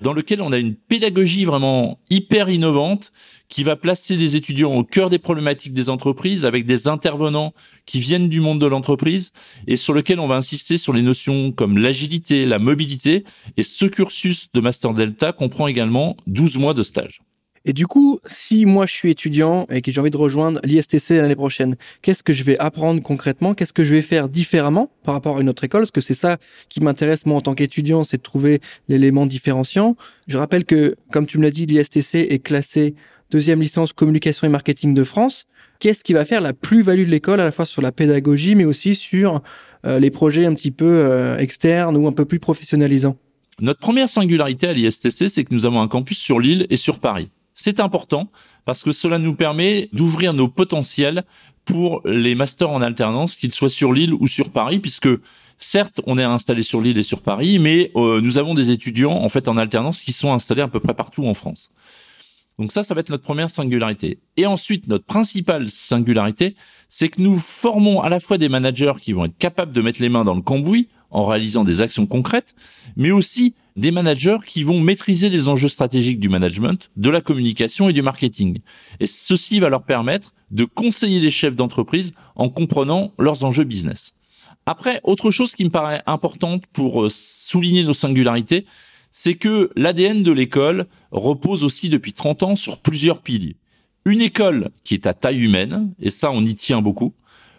dans 0.00 0.14
lequel 0.14 0.40
on 0.40 0.52
a 0.52 0.58
une 0.58 0.74
pédagogie 0.74 1.44
vraiment 1.44 2.00
hyper 2.08 2.48
innovante 2.48 3.12
qui 3.50 3.62
va 3.62 3.76
placer 3.76 4.16
des 4.16 4.36
étudiants 4.36 4.74
au 4.74 4.84
cœur 4.84 5.10
des 5.10 5.18
problématiques 5.18 5.74
des 5.74 5.90
entreprises 5.90 6.46
avec 6.46 6.64
des 6.64 6.88
intervenants 6.88 7.52
qui 7.84 8.00
viennent 8.00 8.30
du 8.30 8.40
monde 8.40 8.60
de 8.60 8.66
l'entreprise 8.66 9.32
et 9.66 9.76
sur 9.76 9.92
lequel 9.92 10.18
on 10.18 10.28
va 10.28 10.36
insister 10.36 10.78
sur 10.78 10.94
les 10.94 11.02
notions 11.02 11.52
comme 11.52 11.76
l'agilité, 11.76 12.46
la 12.46 12.58
mobilité 12.58 13.24
et 13.58 13.62
ce 13.62 13.84
cursus 13.84 14.48
de 14.54 14.60
Master 14.60 14.94
Delta 14.94 15.32
comprend 15.32 15.66
également 15.66 16.16
12 16.26 16.56
mois 16.56 16.72
de 16.72 16.82
stage. 16.82 17.20
Et 17.68 17.74
du 17.74 17.86
coup, 17.86 18.18
si 18.24 18.64
moi 18.64 18.86
je 18.86 18.94
suis 18.94 19.10
étudiant 19.10 19.66
et 19.70 19.82
que 19.82 19.92
j'ai 19.92 20.00
envie 20.00 20.10
de 20.10 20.16
rejoindre 20.16 20.58
l'ISTC 20.64 21.10
l'année 21.10 21.36
prochaine, 21.36 21.76
qu'est-ce 22.00 22.22
que 22.22 22.32
je 22.32 22.42
vais 22.42 22.58
apprendre 22.58 23.02
concrètement? 23.02 23.52
Qu'est-ce 23.52 23.74
que 23.74 23.84
je 23.84 23.94
vais 23.94 24.00
faire 24.00 24.30
différemment 24.30 24.90
par 25.04 25.12
rapport 25.12 25.36
à 25.36 25.42
une 25.42 25.50
autre 25.50 25.64
école? 25.64 25.82
Parce 25.82 25.90
que 25.90 26.00
c'est 26.00 26.14
ça 26.14 26.38
qui 26.70 26.80
m'intéresse 26.80 27.26
moi 27.26 27.36
en 27.36 27.40
tant 27.42 27.54
qu'étudiant, 27.54 28.04
c'est 28.04 28.16
de 28.16 28.22
trouver 28.22 28.60
l'élément 28.88 29.26
différenciant. 29.26 29.96
Je 30.28 30.38
rappelle 30.38 30.64
que, 30.64 30.96
comme 31.12 31.26
tu 31.26 31.36
me 31.36 31.42
l'as 31.42 31.50
dit, 31.50 31.66
l'ISTC 31.66 32.14
est 32.30 32.42
classé 32.42 32.94
deuxième 33.30 33.60
licence 33.60 33.92
communication 33.92 34.46
et 34.46 34.50
marketing 34.50 34.94
de 34.94 35.04
France. 35.04 35.44
Qu'est-ce 35.78 36.04
qui 36.04 36.14
va 36.14 36.24
faire 36.24 36.40
la 36.40 36.54
plus-value 36.54 37.04
de 37.04 37.10
l'école 37.10 37.38
à 37.38 37.44
la 37.44 37.52
fois 37.52 37.66
sur 37.66 37.82
la 37.82 37.92
pédagogie, 37.92 38.54
mais 38.54 38.64
aussi 38.64 38.94
sur 38.94 39.42
euh, 39.84 39.98
les 39.98 40.10
projets 40.10 40.46
un 40.46 40.54
petit 40.54 40.70
peu 40.70 40.86
euh, 40.86 41.36
externes 41.36 41.98
ou 41.98 42.06
un 42.06 42.12
peu 42.12 42.24
plus 42.24 42.38
professionnalisants? 42.38 43.18
Notre 43.60 43.80
première 43.80 44.08
singularité 44.08 44.68
à 44.68 44.72
l'ISTC, 44.72 45.28
c'est 45.28 45.44
que 45.44 45.52
nous 45.52 45.66
avons 45.66 45.82
un 45.82 45.88
campus 45.88 46.16
sur 46.16 46.40
l'île 46.40 46.66
et 46.70 46.76
sur 46.76 46.98
Paris. 46.98 47.28
C'est 47.60 47.80
important 47.80 48.30
parce 48.66 48.84
que 48.84 48.92
cela 48.92 49.18
nous 49.18 49.34
permet 49.34 49.88
d'ouvrir 49.92 50.32
nos 50.32 50.46
potentiels 50.46 51.24
pour 51.64 52.02
les 52.04 52.36
masters 52.36 52.70
en 52.70 52.80
alternance, 52.80 53.34
qu'ils 53.34 53.52
soient 53.52 53.68
sur 53.68 53.92
l'île 53.92 54.14
ou 54.14 54.28
sur 54.28 54.50
Paris, 54.50 54.78
puisque 54.78 55.08
certes, 55.58 56.00
on 56.06 56.18
est 56.18 56.22
installé 56.22 56.62
sur 56.62 56.80
l'île 56.80 56.98
et 56.98 57.02
sur 57.02 57.20
Paris, 57.20 57.58
mais 57.58 57.90
euh, 57.96 58.20
nous 58.20 58.38
avons 58.38 58.54
des 58.54 58.70
étudiants 58.70 59.10
en 59.10 59.28
fait 59.28 59.48
en 59.48 59.56
alternance 59.56 60.00
qui 60.02 60.12
sont 60.12 60.32
installés 60.32 60.62
à 60.62 60.68
peu 60.68 60.78
près 60.78 60.94
partout 60.94 61.26
en 61.26 61.34
France. 61.34 61.70
Donc 62.60 62.70
ça, 62.70 62.84
ça 62.84 62.94
va 62.94 63.00
être 63.00 63.10
notre 63.10 63.24
première 63.24 63.50
singularité. 63.50 64.20
Et 64.36 64.46
ensuite, 64.46 64.86
notre 64.86 65.04
principale 65.04 65.68
singularité, 65.68 66.54
c'est 66.88 67.08
que 67.08 67.20
nous 67.20 67.38
formons 67.38 68.02
à 68.02 68.08
la 68.08 68.20
fois 68.20 68.38
des 68.38 68.48
managers 68.48 68.94
qui 69.02 69.12
vont 69.12 69.24
être 69.24 69.36
capables 69.36 69.72
de 69.72 69.82
mettre 69.82 70.00
les 70.00 70.08
mains 70.08 70.24
dans 70.24 70.36
le 70.36 70.42
cambouis 70.42 70.88
en 71.10 71.26
réalisant 71.26 71.64
des 71.64 71.80
actions 71.80 72.06
concrètes, 72.06 72.54
mais 72.96 73.10
aussi 73.10 73.56
des 73.78 73.92
managers 73.92 74.38
qui 74.44 74.64
vont 74.64 74.80
maîtriser 74.80 75.30
les 75.30 75.48
enjeux 75.48 75.68
stratégiques 75.68 76.18
du 76.18 76.28
management, 76.28 76.90
de 76.96 77.10
la 77.10 77.20
communication 77.20 77.88
et 77.88 77.92
du 77.92 78.02
marketing. 78.02 78.58
Et 78.98 79.06
ceci 79.06 79.60
va 79.60 79.68
leur 79.68 79.84
permettre 79.84 80.34
de 80.50 80.64
conseiller 80.64 81.20
les 81.20 81.30
chefs 81.30 81.54
d'entreprise 81.54 82.12
en 82.34 82.48
comprenant 82.48 83.12
leurs 83.18 83.44
enjeux 83.44 83.62
business. 83.62 84.14
Après, 84.66 85.00
autre 85.04 85.30
chose 85.30 85.54
qui 85.54 85.64
me 85.64 85.70
paraît 85.70 86.02
importante 86.06 86.64
pour 86.72 87.04
euh, 87.04 87.08
souligner 87.08 87.84
nos 87.84 87.94
singularités, 87.94 88.66
c'est 89.12 89.34
que 89.34 89.70
l'ADN 89.76 90.24
de 90.24 90.32
l'école 90.32 90.86
repose 91.12 91.62
aussi 91.62 91.88
depuis 91.88 92.12
30 92.12 92.42
ans 92.42 92.56
sur 92.56 92.78
plusieurs 92.78 93.22
piliers. 93.22 93.56
Une 94.04 94.20
école 94.20 94.70
qui 94.82 94.94
est 94.94 95.06
à 95.06 95.14
taille 95.14 95.38
humaine, 95.38 95.94
et 96.00 96.10
ça 96.10 96.32
on 96.32 96.44
y 96.44 96.56
tient 96.56 96.82
beaucoup. 96.82 97.14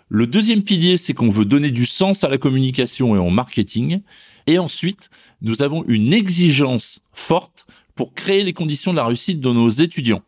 Le 0.10 0.28
deuxième 0.28 0.64
pilier, 0.64 0.98
c'est 0.98 1.14
qu'on 1.14 1.30
veut 1.30 1.46
donner 1.46 1.72
du 1.72 1.86
sens 1.86 2.24
à 2.24 2.30
la 2.30 2.40
communication 2.40 3.16
et 3.16 3.20
au 3.20 3.30
marketing. 3.30 4.02
Et 4.50 4.58
ensuite, 4.58 5.12
nous 5.44 5.62
avons 5.62 5.84
une 5.88 6.12
exigence 6.12 7.02
forte 7.14 7.68
pour 7.94 8.16
créer 8.16 8.44
les 8.44 8.52
conditions 8.52 8.94
de 8.94 8.98
la 8.98 9.06
réussite 9.06 9.42
de 9.42 9.52
nos 9.52 9.70
étudiants. 9.70 10.24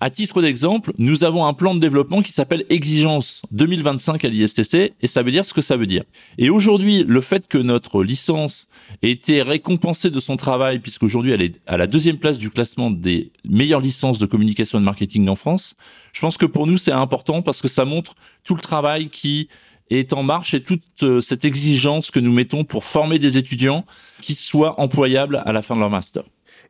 À 0.00 0.08
titre 0.08 0.40
d'exemple, 0.40 0.94
nous 0.96 1.22
avons 1.22 1.44
un 1.44 1.52
plan 1.52 1.74
de 1.74 1.78
développement 1.78 2.22
qui 2.22 2.32
s'appelle 2.32 2.64
Exigence 2.70 3.42
2025 3.52 4.24
à 4.24 4.28
l'ISTC 4.28 4.94
et 4.98 5.06
ça 5.06 5.22
veut 5.22 5.30
dire 5.30 5.44
ce 5.44 5.52
que 5.52 5.60
ça 5.60 5.76
veut 5.76 5.86
dire. 5.86 6.02
Et 6.38 6.48
aujourd'hui, 6.48 7.04
le 7.06 7.20
fait 7.20 7.46
que 7.46 7.58
notre 7.58 8.02
licence 8.02 8.68
ait 9.02 9.10
été 9.10 9.42
récompensée 9.42 10.08
de 10.08 10.18
son 10.18 10.38
travail, 10.38 10.78
puisqu'aujourd'hui 10.78 11.32
elle 11.32 11.42
est 11.42 11.60
à 11.66 11.76
la 11.76 11.86
deuxième 11.86 12.16
place 12.16 12.38
du 12.38 12.48
classement 12.48 12.90
des 12.90 13.32
meilleures 13.44 13.82
licences 13.82 14.18
de 14.18 14.24
communication 14.24 14.78
et 14.78 14.80
de 14.80 14.86
marketing 14.86 15.28
en 15.28 15.36
France, 15.36 15.76
je 16.14 16.20
pense 16.22 16.38
que 16.38 16.46
pour 16.46 16.66
nous 16.66 16.78
c'est 16.78 16.90
important 16.90 17.42
parce 17.42 17.60
que 17.60 17.68
ça 17.68 17.84
montre 17.84 18.14
tout 18.44 18.54
le 18.54 18.62
travail 18.62 19.10
qui 19.10 19.48
est 19.98 20.12
en 20.12 20.22
marche 20.22 20.54
et 20.54 20.62
toute 20.62 20.82
euh, 21.02 21.20
cette 21.20 21.44
exigence 21.44 22.10
que 22.10 22.20
nous 22.20 22.32
mettons 22.32 22.64
pour 22.64 22.84
former 22.84 23.18
des 23.18 23.38
étudiants 23.38 23.84
qui 24.20 24.34
soient 24.34 24.80
employables 24.80 25.42
à 25.44 25.52
la 25.52 25.62
fin 25.62 25.74
de 25.74 25.80
leur 25.80 25.90
master. 25.90 26.24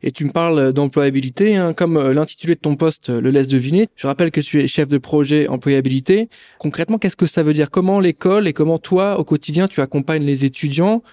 Et 0.05 0.11
tu 0.11 0.25
me 0.25 0.31
parles 0.31 0.73
d'employabilité, 0.73 1.55
hein, 1.55 1.73
comme 1.73 1.95
euh, 1.95 2.13
l'intitulé 2.13 2.55
de 2.55 2.59
ton 2.59 2.75
poste 2.75 3.09
le 3.09 3.31
laisse 3.31 3.47
deviner. 3.47 3.87
Je 3.95 4.05
rappelle 4.05 4.31
que 4.31 4.41
tu 4.41 4.61
es 4.61 4.67
chef 4.67 4.89
de 4.89 4.97
projet 4.97 5.47
employabilité. 5.47 6.29
Concrètement, 6.59 6.97
qu'est-ce 6.97 7.15
que 7.15 7.25
ça 7.25 7.41
veut 7.41 7.53
dire? 7.53 7.71
Comment 7.71 8.01
l'école 8.01 8.47
et 8.47 8.53
comment 8.53 8.79
toi, 8.79 9.17
au 9.17 9.23
quotidien, 9.23 9.69
tu 9.69 9.79
accompagnes 9.79 10.25
les 10.25 10.43
étudiants 10.43 11.03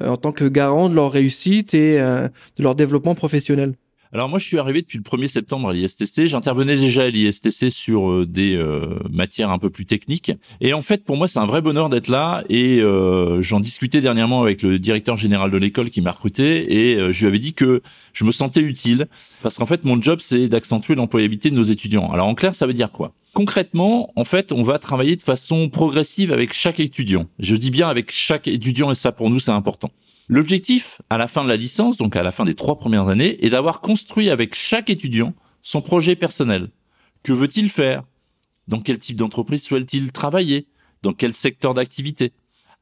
euh, 0.00 0.08
en 0.08 0.16
tant 0.18 0.32
que 0.32 0.44
garant 0.44 0.90
de 0.90 0.94
leur 0.94 1.10
réussite 1.10 1.72
et 1.72 1.98
euh, 2.00 2.28
de 2.58 2.62
leur 2.62 2.74
développement 2.74 3.14
professionnel? 3.14 3.74
Alors 4.14 4.28
moi, 4.28 4.38
je 4.38 4.46
suis 4.46 4.58
arrivé 4.58 4.80
depuis 4.80 4.96
le 4.96 5.02
1er 5.02 5.26
septembre 5.26 5.70
à 5.70 5.72
l'ISTC. 5.72 6.28
J'intervenais 6.28 6.76
déjà 6.76 7.02
à 7.02 7.08
l'ISTC 7.08 7.72
sur 7.72 8.08
euh, 8.08 8.24
des 8.24 8.54
euh, 8.54 9.00
matières 9.10 9.50
un 9.50 9.58
peu 9.58 9.70
plus 9.70 9.86
techniques. 9.86 10.30
Et 10.60 10.72
en 10.72 10.82
fait, 10.82 11.04
pour 11.04 11.16
moi, 11.16 11.26
c'est 11.26 11.40
un 11.40 11.46
vrai 11.46 11.60
bonheur 11.60 11.88
d'être 11.88 12.06
là. 12.06 12.44
Et 12.48 12.80
euh, 12.80 13.42
j'en 13.42 13.58
discutais 13.58 14.00
dernièrement 14.00 14.40
avec 14.40 14.62
le 14.62 14.78
directeur 14.78 15.16
général 15.16 15.50
de 15.50 15.56
l'école 15.56 15.90
qui 15.90 16.00
m'a 16.00 16.12
recruté. 16.12 16.92
Et 16.92 17.12
je 17.12 17.20
lui 17.20 17.26
avais 17.26 17.40
dit 17.40 17.54
que 17.54 17.82
je 18.12 18.22
me 18.22 18.30
sentais 18.30 18.60
utile. 18.60 19.08
Parce 19.42 19.56
qu'en 19.56 19.66
fait, 19.66 19.82
mon 19.82 20.00
job, 20.00 20.20
c'est 20.22 20.46
d'accentuer 20.46 20.94
l'employabilité 20.94 21.50
de 21.50 21.56
nos 21.56 21.64
étudiants. 21.64 22.12
Alors 22.12 22.28
en 22.28 22.36
clair, 22.36 22.54
ça 22.54 22.68
veut 22.68 22.72
dire 22.72 22.92
quoi? 22.92 23.14
Concrètement, 23.32 24.12
en 24.14 24.24
fait, 24.24 24.52
on 24.52 24.62
va 24.62 24.78
travailler 24.78 25.16
de 25.16 25.22
façon 25.22 25.68
progressive 25.68 26.32
avec 26.32 26.52
chaque 26.52 26.78
étudiant. 26.78 27.26
Je 27.40 27.56
dis 27.56 27.72
bien 27.72 27.88
avec 27.88 28.12
chaque 28.12 28.46
étudiant, 28.46 28.92
et 28.92 28.94
ça 28.94 29.10
pour 29.10 29.28
nous, 29.28 29.40
c'est 29.40 29.50
important. 29.50 29.90
L'objectif, 30.28 31.02
à 31.10 31.18
la 31.18 31.28
fin 31.28 31.44
de 31.44 31.48
la 31.48 31.56
licence, 31.56 31.98
donc 31.98 32.16
à 32.16 32.22
la 32.22 32.32
fin 32.32 32.46
des 32.46 32.54
trois 32.54 32.78
premières 32.78 33.08
années, 33.08 33.44
est 33.44 33.50
d'avoir 33.50 33.80
construit 33.80 34.30
avec 34.30 34.54
chaque 34.54 34.88
étudiant 34.88 35.34
son 35.60 35.82
projet 35.82 36.16
personnel. 36.16 36.70
Que 37.22 37.32
veut-il 37.32 37.68
faire? 37.68 38.04
Dans 38.66 38.80
quel 38.80 38.98
type 38.98 39.16
d'entreprise 39.16 39.62
souhaite-t-il 39.62 40.12
travailler? 40.12 40.66
Dans 41.02 41.12
quel 41.12 41.34
secteur 41.34 41.74
d'activité? 41.74 42.32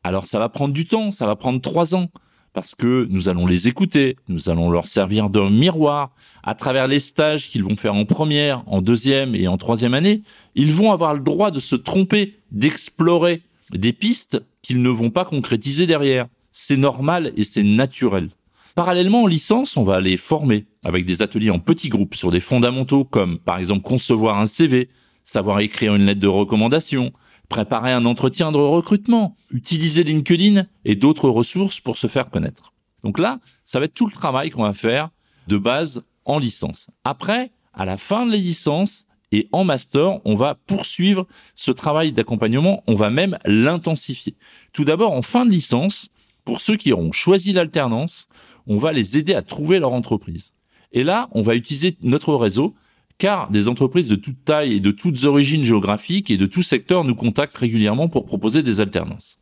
Alors 0.05 0.27
ça 0.27 0.39
va 0.39 0.49
prendre 0.49 0.73
du 0.73 0.87
temps, 0.87 1.11
ça 1.11 1.27
va 1.27 1.35
prendre 1.35 1.61
trois 1.61 1.97
ans, 1.97 2.11
parce 2.53 2.77
que 2.77 3.09
nous 3.11 3.29
allons 3.29 3.47
les 3.47 3.67
écouter, 3.67 4.17
nous 4.29 4.49
allons 4.49 4.71
leur 4.71 4.87
servir 4.87 5.31
d'un 5.31 5.51
miroir 5.51 6.13
à 6.45 6.55
travers 6.55 6.87
les 6.87 7.01
stages 7.01 7.49
qu'ils 7.49 7.65
vont 7.65 7.77
faire 7.77 7.95
en 7.95 8.05
première, 8.05 8.63
en 8.67 8.83
deuxième 8.83 9.35
et 9.35 9.49
en 9.49 9.57
troisième 9.57 9.95
année. 9.95 10.23
Ils 10.55 10.73
vont 10.73 10.93
avoir 10.93 11.15
le 11.15 11.21
droit 11.21 11.51
de 11.51 11.61
se 11.61 11.75
tromper, 11.75 12.37
d'explorer 12.53 13.43
des 13.73 13.93
pistes 13.93 14.45
qu'ils 14.61 14.83
ne 14.83 14.91
vont 14.91 15.11
pas 15.11 15.25
concrétiser 15.25 15.87
derrière 15.87 16.27
c'est 16.53 16.77
normal 16.77 17.33
et 17.37 17.45
c'est 17.45 17.63
naturel. 17.63 18.31
Parallèlement, 18.75 19.25
en 19.25 19.27
licence, 19.27 19.77
on 19.77 19.85
va 19.85 20.01
les 20.01 20.17
former 20.17 20.67
avec 20.85 21.05
des 21.05 21.21
ateliers 21.21 21.51
en 21.51 21.59
petits 21.59 21.89
groupes 21.89 22.15
sur 22.15 22.31
des 22.31 22.41
fondamentaux 22.41 23.05
comme, 23.05 23.39
par 23.39 23.59
exemple, 23.59 23.83
concevoir 23.83 24.39
un 24.39 24.47
CV, 24.47 24.89
savoir 25.25 25.61
écrire 25.61 25.95
une 25.95 26.07
lettre 26.07 26.21
de 26.21 26.29
recommandation, 26.29 27.13
préparer 27.49 27.93
un 27.93 28.07
entretien 28.07 28.51
de 28.51 28.57
recrutement, 28.57 29.37
utiliser 29.51 30.05
LinkedIn 30.05 30.65
et 30.85 30.95
d'autres 30.95 31.29
ressources 31.29 31.81
pour 31.81 31.99
se 31.99 32.07
faire 32.07 32.31
connaître. 32.31 32.73
Donc 33.05 33.19
là, 33.19 33.41
ça 33.67 33.79
va 33.79 33.85
être 33.87 33.95
tout 33.95 34.07
le 34.07 34.13
travail 34.13 34.51
qu'on 34.51 34.63
va 34.63 34.73
faire 34.73 35.11
de 35.49 35.59
base 35.59 36.03
en 36.25 36.39
licence. 36.39 36.89
Après, 37.05 37.51
à 37.75 37.85
la 37.85 37.97
fin 37.97 38.25
de 38.27 38.31
la 38.31 38.37
licence 38.37 39.05
et 39.33 39.49
en 39.53 39.65
master, 39.65 40.21
on 40.25 40.35
va 40.35 40.55
poursuivre 40.55 41.27
ce 41.55 41.71
travail 41.71 42.13
d'accompagnement, 42.13 42.83
on 42.87 42.95
va 42.95 43.11
même 43.11 43.39
l'intensifier. 43.45 44.37
Tout 44.73 44.85
d'abord, 44.85 45.13
en 45.13 45.23
fin 45.23 45.47
de 45.47 45.51
licence, 45.51 46.11
pour 46.45 46.61
ceux 46.61 46.77
qui 46.77 46.93
auront 46.93 47.13
choisi 47.13 47.53
l'alternance, 47.53 48.29
on 48.67 48.79
va 48.79 48.93
les 48.93 49.19
aider 49.19 49.35
à 49.35 49.43
trouver 49.43 49.79
leur 49.79 49.93
entreprise. 49.93 50.53
Et 50.93 51.05
là, 51.05 51.29
on 51.33 51.43
va 51.43 51.55
utiliser 51.55 51.97
notre 52.03 52.35
réseau, 52.35 52.75
car 53.19 53.51
des 53.51 53.69
entreprises 53.69 54.09
de 54.09 54.17
toute 54.17 54.45
taille 54.45 54.75
et 54.75 54.81
de 54.81 54.91
toutes 54.91 55.25
origines 55.25 55.65
géographiques 55.65 56.31
et 56.31 56.37
de 56.37 56.47
tout 56.47 56.63
secteur 56.63 57.05
nous 57.05 57.15
contactent 57.15 57.57
régulièrement 57.57 58.09
pour 58.09 58.27
proposer 58.27 58.63
des 58.63 58.81
alternances. 58.81 59.39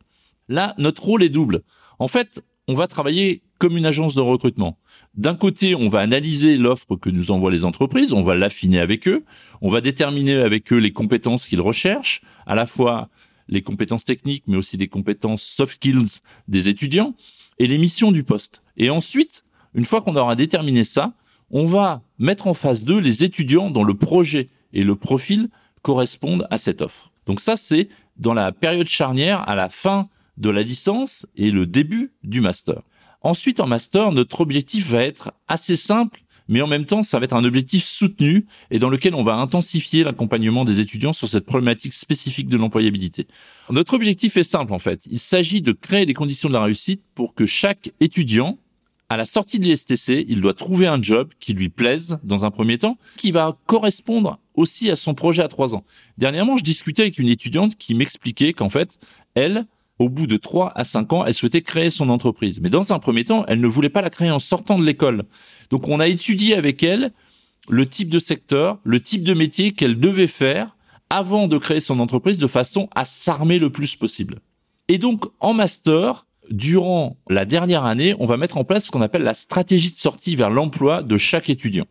Là, 0.47 0.75
notre 0.77 1.03
rôle 1.03 1.23
est 1.23 1.29
double. 1.29 1.61
En 1.99 2.07
fait, 2.07 2.43
on 2.67 2.75
va 2.75 2.87
travailler 2.87 3.41
comme 3.57 3.77
une 3.77 3.85
agence 3.85 4.15
de 4.15 4.21
recrutement. 4.21 4.77
D'un 5.15 5.35
côté, 5.35 5.75
on 5.75 5.89
va 5.89 5.99
analyser 5.99 6.57
l'offre 6.57 6.95
que 6.95 7.09
nous 7.09 7.31
envoient 7.31 7.51
les 7.51 7.65
entreprises, 7.65 8.13
on 8.13 8.23
va 8.23 8.35
l'affiner 8.35 8.79
avec 8.79 9.07
eux, 9.07 9.23
on 9.61 9.69
va 9.69 9.81
déterminer 9.81 10.37
avec 10.37 10.71
eux 10.71 10.77
les 10.77 10.93
compétences 10.93 11.45
qu'ils 11.45 11.61
recherchent, 11.61 12.21
à 12.45 12.55
la 12.55 12.65
fois 12.65 13.09
les 13.51 13.61
compétences 13.61 14.05
techniques, 14.05 14.45
mais 14.47 14.57
aussi 14.57 14.77
les 14.77 14.87
compétences 14.87 15.43
soft 15.43 15.75
skills 15.75 16.21
des 16.47 16.69
étudiants 16.69 17.13
et 17.59 17.67
les 17.67 17.77
missions 17.77 18.11
du 18.11 18.23
poste. 18.23 18.63
Et 18.77 18.89
ensuite, 18.89 19.43
une 19.75 19.85
fois 19.85 20.01
qu'on 20.01 20.15
aura 20.15 20.35
déterminé 20.35 20.83
ça, 20.83 21.13
on 21.51 21.65
va 21.65 22.01
mettre 22.17 22.47
en 22.47 22.53
face 22.53 22.83
d'eux 22.83 22.99
les 22.99 23.23
étudiants 23.23 23.69
dont 23.69 23.83
le 23.83 23.93
projet 23.93 24.47
et 24.73 24.83
le 24.83 24.95
profil 24.95 25.49
correspondent 25.81 26.47
à 26.49 26.57
cette 26.57 26.81
offre. 26.81 27.11
Donc 27.25 27.41
ça, 27.41 27.57
c'est 27.57 27.89
dans 28.17 28.33
la 28.33 28.51
période 28.51 28.87
charnière 28.87 29.47
à 29.47 29.55
la 29.55 29.69
fin 29.69 30.09
de 30.37 30.49
la 30.49 30.63
licence 30.63 31.27
et 31.35 31.51
le 31.51 31.65
début 31.65 32.13
du 32.23 32.41
master. 32.41 32.81
Ensuite, 33.21 33.59
en 33.59 33.67
master, 33.67 34.11
notre 34.11 34.41
objectif 34.41 34.89
va 34.89 35.03
être 35.03 35.31
assez 35.47 35.75
simple 35.75 36.20
mais 36.51 36.61
en 36.61 36.67
même 36.67 36.85
temps, 36.85 37.01
ça 37.01 37.17
va 37.17 37.23
être 37.23 37.33
un 37.33 37.45
objectif 37.45 37.85
soutenu 37.85 38.45
et 38.71 38.77
dans 38.77 38.89
lequel 38.89 39.15
on 39.15 39.23
va 39.23 39.35
intensifier 39.35 40.03
l'accompagnement 40.03 40.65
des 40.65 40.81
étudiants 40.81 41.13
sur 41.13 41.29
cette 41.29 41.45
problématique 41.45 41.93
spécifique 41.93 42.49
de 42.49 42.57
l'employabilité. 42.57 43.25
Notre 43.69 43.93
objectif 43.93 44.35
est 44.35 44.43
simple 44.43 44.73
en 44.73 44.79
fait. 44.79 45.01
Il 45.09 45.19
s'agit 45.19 45.61
de 45.61 45.71
créer 45.71 46.05
les 46.05 46.13
conditions 46.13 46.49
de 46.49 46.53
la 46.53 46.63
réussite 46.63 47.03
pour 47.15 47.35
que 47.35 47.45
chaque 47.45 47.91
étudiant, 48.01 48.59
à 49.07 49.15
la 49.15 49.23
sortie 49.23 49.59
de 49.59 49.63
l'ISTC, 49.63 50.25
il 50.27 50.41
doit 50.41 50.53
trouver 50.53 50.87
un 50.87 51.01
job 51.01 51.29
qui 51.39 51.53
lui 51.53 51.69
plaise 51.69 52.19
dans 52.23 52.43
un 52.43 52.51
premier 52.51 52.77
temps, 52.77 52.97
qui 53.15 53.31
va 53.31 53.57
correspondre 53.65 54.37
aussi 54.53 54.91
à 54.91 54.97
son 54.97 55.13
projet 55.13 55.43
à 55.43 55.47
trois 55.47 55.73
ans. 55.73 55.85
Dernièrement, 56.17 56.57
je 56.57 56.65
discutais 56.65 57.03
avec 57.03 57.17
une 57.17 57.29
étudiante 57.29 57.77
qui 57.77 57.95
m'expliquait 57.95 58.51
qu'en 58.51 58.69
fait, 58.69 58.99
elle, 59.35 59.65
au 60.01 60.09
bout 60.09 60.25
de 60.25 60.37
3 60.37 60.71
à 60.75 60.83
5 60.83 61.13
ans, 61.13 61.25
elle 61.25 61.33
souhaitait 61.33 61.61
créer 61.61 61.91
son 61.91 62.09
entreprise. 62.09 62.59
Mais 62.59 62.69
dans 62.69 62.91
un 62.91 62.97
premier 62.97 63.23
temps, 63.23 63.45
elle 63.47 63.61
ne 63.61 63.67
voulait 63.67 63.89
pas 63.89 64.01
la 64.01 64.09
créer 64.09 64.31
en 64.31 64.39
sortant 64.39 64.79
de 64.79 64.83
l'école. 64.83 65.25
Donc 65.69 65.87
on 65.87 65.99
a 65.99 66.07
étudié 66.07 66.55
avec 66.55 66.81
elle 66.81 67.11
le 67.69 67.87
type 67.87 68.09
de 68.09 68.17
secteur, 68.17 68.79
le 68.83 68.99
type 68.99 69.23
de 69.23 69.35
métier 69.35 69.73
qu'elle 69.73 69.99
devait 69.99 70.25
faire 70.25 70.75
avant 71.11 71.47
de 71.47 71.57
créer 71.59 71.79
son 71.79 71.99
entreprise 71.99 72.39
de 72.39 72.47
façon 72.47 72.89
à 72.95 73.05
s'armer 73.05 73.59
le 73.59 73.69
plus 73.69 73.95
possible. 73.95 74.39
Et 74.87 74.97
donc 74.97 75.25
en 75.39 75.53
master, 75.53 76.25
durant 76.49 77.17
la 77.29 77.45
dernière 77.45 77.85
année, 77.85 78.15
on 78.17 78.25
va 78.25 78.37
mettre 78.37 78.57
en 78.57 78.63
place 78.63 78.85
ce 78.85 78.91
qu'on 78.91 79.01
appelle 79.01 79.23
la 79.23 79.35
stratégie 79.35 79.91
de 79.91 79.97
sortie 79.97 80.35
vers 80.35 80.49
l'emploi 80.49 81.03
de 81.03 81.17
chaque 81.17 81.49
étudiant. 81.49 81.85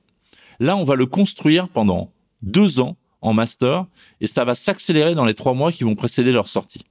Là, 0.58 0.76
on 0.76 0.84
va 0.84 0.96
le 0.96 1.06
construire 1.06 1.68
pendant 1.68 2.12
deux 2.42 2.80
ans 2.80 2.96
en 3.20 3.34
master 3.34 3.86
et 4.20 4.26
ça 4.26 4.44
va 4.44 4.56
s'accélérer 4.56 5.14
dans 5.14 5.24
les 5.24 5.34
trois 5.34 5.54
mois 5.54 5.70
qui 5.70 5.84
vont 5.84 5.94
précéder 5.94 6.32
leur 6.32 6.48
sortie. 6.48 6.82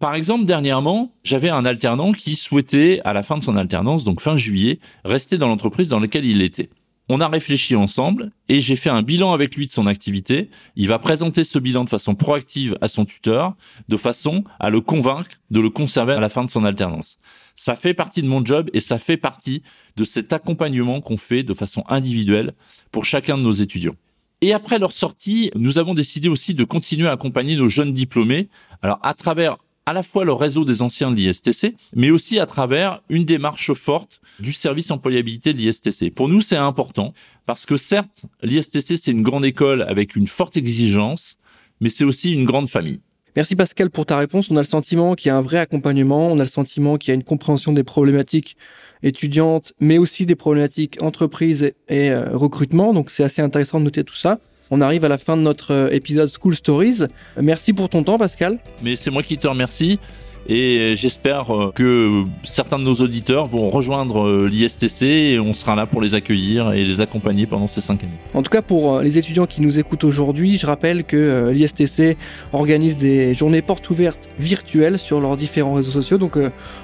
Par 0.00 0.14
exemple, 0.14 0.44
dernièrement, 0.44 1.12
j'avais 1.22 1.50
un 1.50 1.64
alternant 1.64 2.12
qui 2.12 2.34
souhaitait, 2.34 3.00
à 3.04 3.12
la 3.12 3.22
fin 3.22 3.38
de 3.38 3.42
son 3.42 3.56
alternance, 3.56 4.04
donc 4.04 4.20
fin 4.20 4.36
juillet, 4.36 4.78
rester 5.04 5.38
dans 5.38 5.48
l'entreprise 5.48 5.88
dans 5.88 6.00
laquelle 6.00 6.24
il 6.24 6.42
était. 6.42 6.70
On 7.10 7.20
a 7.20 7.28
réfléchi 7.28 7.76
ensemble 7.76 8.30
et 8.48 8.60
j'ai 8.60 8.76
fait 8.76 8.88
un 8.88 9.02
bilan 9.02 9.32
avec 9.34 9.56
lui 9.56 9.66
de 9.66 9.70
son 9.70 9.86
activité. 9.86 10.48
Il 10.74 10.88
va 10.88 10.98
présenter 10.98 11.44
ce 11.44 11.58
bilan 11.58 11.84
de 11.84 11.90
façon 11.90 12.14
proactive 12.14 12.78
à 12.80 12.88
son 12.88 13.04
tuteur, 13.04 13.54
de 13.88 13.96
façon 13.98 14.42
à 14.58 14.70
le 14.70 14.80
convaincre 14.80 15.32
de 15.50 15.60
le 15.60 15.68
conserver 15.68 16.14
à 16.14 16.20
la 16.20 16.30
fin 16.30 16.44
de 16.44 16.50
son 16.50 16.64
alternance. 16.64 17.18
Ça 17.56 17.76
fait 17.76 17.92
partie 17.92 18.22
de 18.22 18.26
mon 18.26 18.44
job 18.44 18.70
et 18.72 18.80
ça 18.80 18.98
fait 18.98 19.18
partie 19.18 19.62
de 19.96 20.04
cet 20.06 20.32
accompagnement 20.32 21.02
qu'on 21.02 21.18
fait 21.18 21.42
de 21.42 21.52
façon 21.52 21.84
individuelle 21.88 22.54
pour 22.90 23.04
chacun 23.04 23.36
de 23.36 23.42
nos 23.42 23.52
étudiants. 23.52 23.96
Et 24.40 24.54
après 24.54 24.78
leur 24.78 24.92
sortie, 24.92 25.50
nous 25.54 25.78
avons 25.78 25.94
décidé 25.94 26.28
aussi 26.28 26.54
de 26.54 26.64
continuer 26.64 27.08
à 27.08 27.12
accompagner 27.12 27.56
nos 27.56 27.68
jeunes 27.68 27.92
diplômés. 27.92 28.48
Alors 28.80 28.98
à 29.02 29.12
travers 29.12 29.58
à 29.86 29.92
la 29.92 30.02
fois 30.02 30.24
le 30.24 30.32
réseau 30.32 30.64
des 30.64 30.82
anciens 30.82 31.10
de 31.10 31.16
l'ISTC, 31.16 31.74
mais 31.94 32.10
aussi 32.10 32.38
à 32.38 32.46
travers 32.46 33.02
une 33.08 33.24
démarche 33.24 33.72
forte 33.74 34.20
du 34.40 34.52
service 34.52 34.90
employabilité 34.90 35.52
de 35.52 35.58
l'ISTC. 35.58 36.10
Pour 36.14 36.28
nous, 36.28 36.40
c'est 36.40 36.56
important 36.56 37.12
parce 37.46 37.66
que 37.66 37.76
certes, 37.76 38.24
l'ISTC, 38.42 38.96
c'est 38.96 39.10
une 39.10 39.22
grande 39.22 39.44
école 39.44 39.82
avec 39.82 40.16
une 40.16 40.26
forte 40.26 40.56
exigence, 40.56 41.38
mais 41.80 41.90
c'est 41.90 42.04
aussi 42.04 42.32
une 42.32 42.44
grande 42.44 42.68
famille. 42.68 43.00
Merci 43.36 43.56
Pascal 43.56 43.90
pour 43.90 44.06
ta 44.06 44.16
réponse. 44.16 44.50
On 44.50 44.56
a 44.56 44.60
le 44.60 44.66
sentiment 44.66 45.14
qu'il 45.14 45.28
y 45.28 45.32
a 45.32 45.36
un 45.36 45.42
vrai 45.42 45.58
accompagnement, 45.58 46.28
on 46.28 46.38
a 46.38 46.44
le 46.44 46.48
sentiment 46.48 46.96
qu'il 46.96 47.08
y 47.08 47.12
a 47.12 47.14
une 47.14 47.24
compréhension 47.24 47.72
des 47.72 47.82
problématiques 47.82 48.56
étudiantes, 49.02 49.74
mais 49.80 49.98
aussi 49.98 50.24
des 50.24 50.36
problématiques 50.36 51.02
entreprises 51.02 51.72
et, 51.88 52.10
euh, 52.10 52.30
recrutement. 52.32 52.94
Donc 52.94 53.10
c'est 53.10 53.24
assez 53.24 53.42
intéressant 53.42 53.80
de 53.80 53.84
noter 53.84 54.04
tout 54.04 54.14
ça. 54.14 54.38
On 54.76 54.80
arrive 54.80 55.04
à 55.04 55.08
la 55.08 55.18
fin 55.18 55.36
de 55.36 55.42
notre 55.42 55.72
euh, 55.72 55.88
épisode 55.92 56.28
School 56.28 56.56
Stories. 56.56 57.04
Merci 57.40 57.72
pour 57.72 57.88
ton 57.88 58.02
temps 58.02 58.18
Pascal. 58.18 58.58
Mais 58.82 58.96
c'est 58.96 59.12
moi 59.12 59.22
qui 59.22 59.38
te 59.38 59.46
remercie 59.46 60.00
et 60.48 60.94
j'espère 60.96 61.54
euh, 61.54 61.70
que 61.72 62.24
certains 62.42 62.80
de 62.80 62.84
nos 62.84 62.94
auditeurs 62.94 63.46
vont 63.46 63.70
rejoindre 63.70 64.26
euh, 64.26 64.48
l'ISTC 64.48 65.02
et 65.04 65.38
on 65.38 65.54
sera 65.54 65.76
là 65.76 65.86
pour 65.86 66.00
les 66.00 66.16
accueillir 66.16 66.72
et 66.72 66.84
les 66.84 67.00
accompagner 67.00 67.46
pendant 67.46 67.68
ces 67.68 67.80
cinq 67.80 68.02
années. 68.02 68.18
En 68.34 68.42
tout 68.42 68.50
cas, 68.50 68.62
pour 68.62 68.98
les 68.98 69.16
étudiants 69.16 69.46
qui 69.46 69.60
nous 69.60 69.78
écoutent 69.78 70.02
aujourd'hui, 70.02 70.58
je 70.58 70.66
rappelle 70.66 71.04
que 71.04 71.50
l'ISTC 71.52 72.16
organise 72.52 72.96
des 72.96 73.32
journées 73.32 73.62
portes 73.62 73.88
ouvertes 73.90 74.28
virtuelles 74.40 74.98
sur 74.98 75.20
leurs 75.20 75.36
différents 75.36 75.74
réseaux 75.74 75.92
sociaux. 75.92 76.18
Donc, 76.18 76.36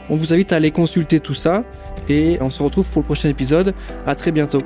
on 0.08 0.14
vous 0.14 0.32
invite 0.32 0.52
à 0.52 0.56
aller 0.56 0.70
consulter 0.70 1.18
tout 1.18 1.34
ça 1.34 1.64
et 2.08 2.38
on 2.40 2.50
se 2.50 2.62
retrouve 2.62 2.88
pour 2.88 3.02
le 3.02 3.06
prochain 3.06 3.28
épisode. 3.28 3.74
À 4.06 4.14
très 4.14 4.30
bientôt. 4.30 4.62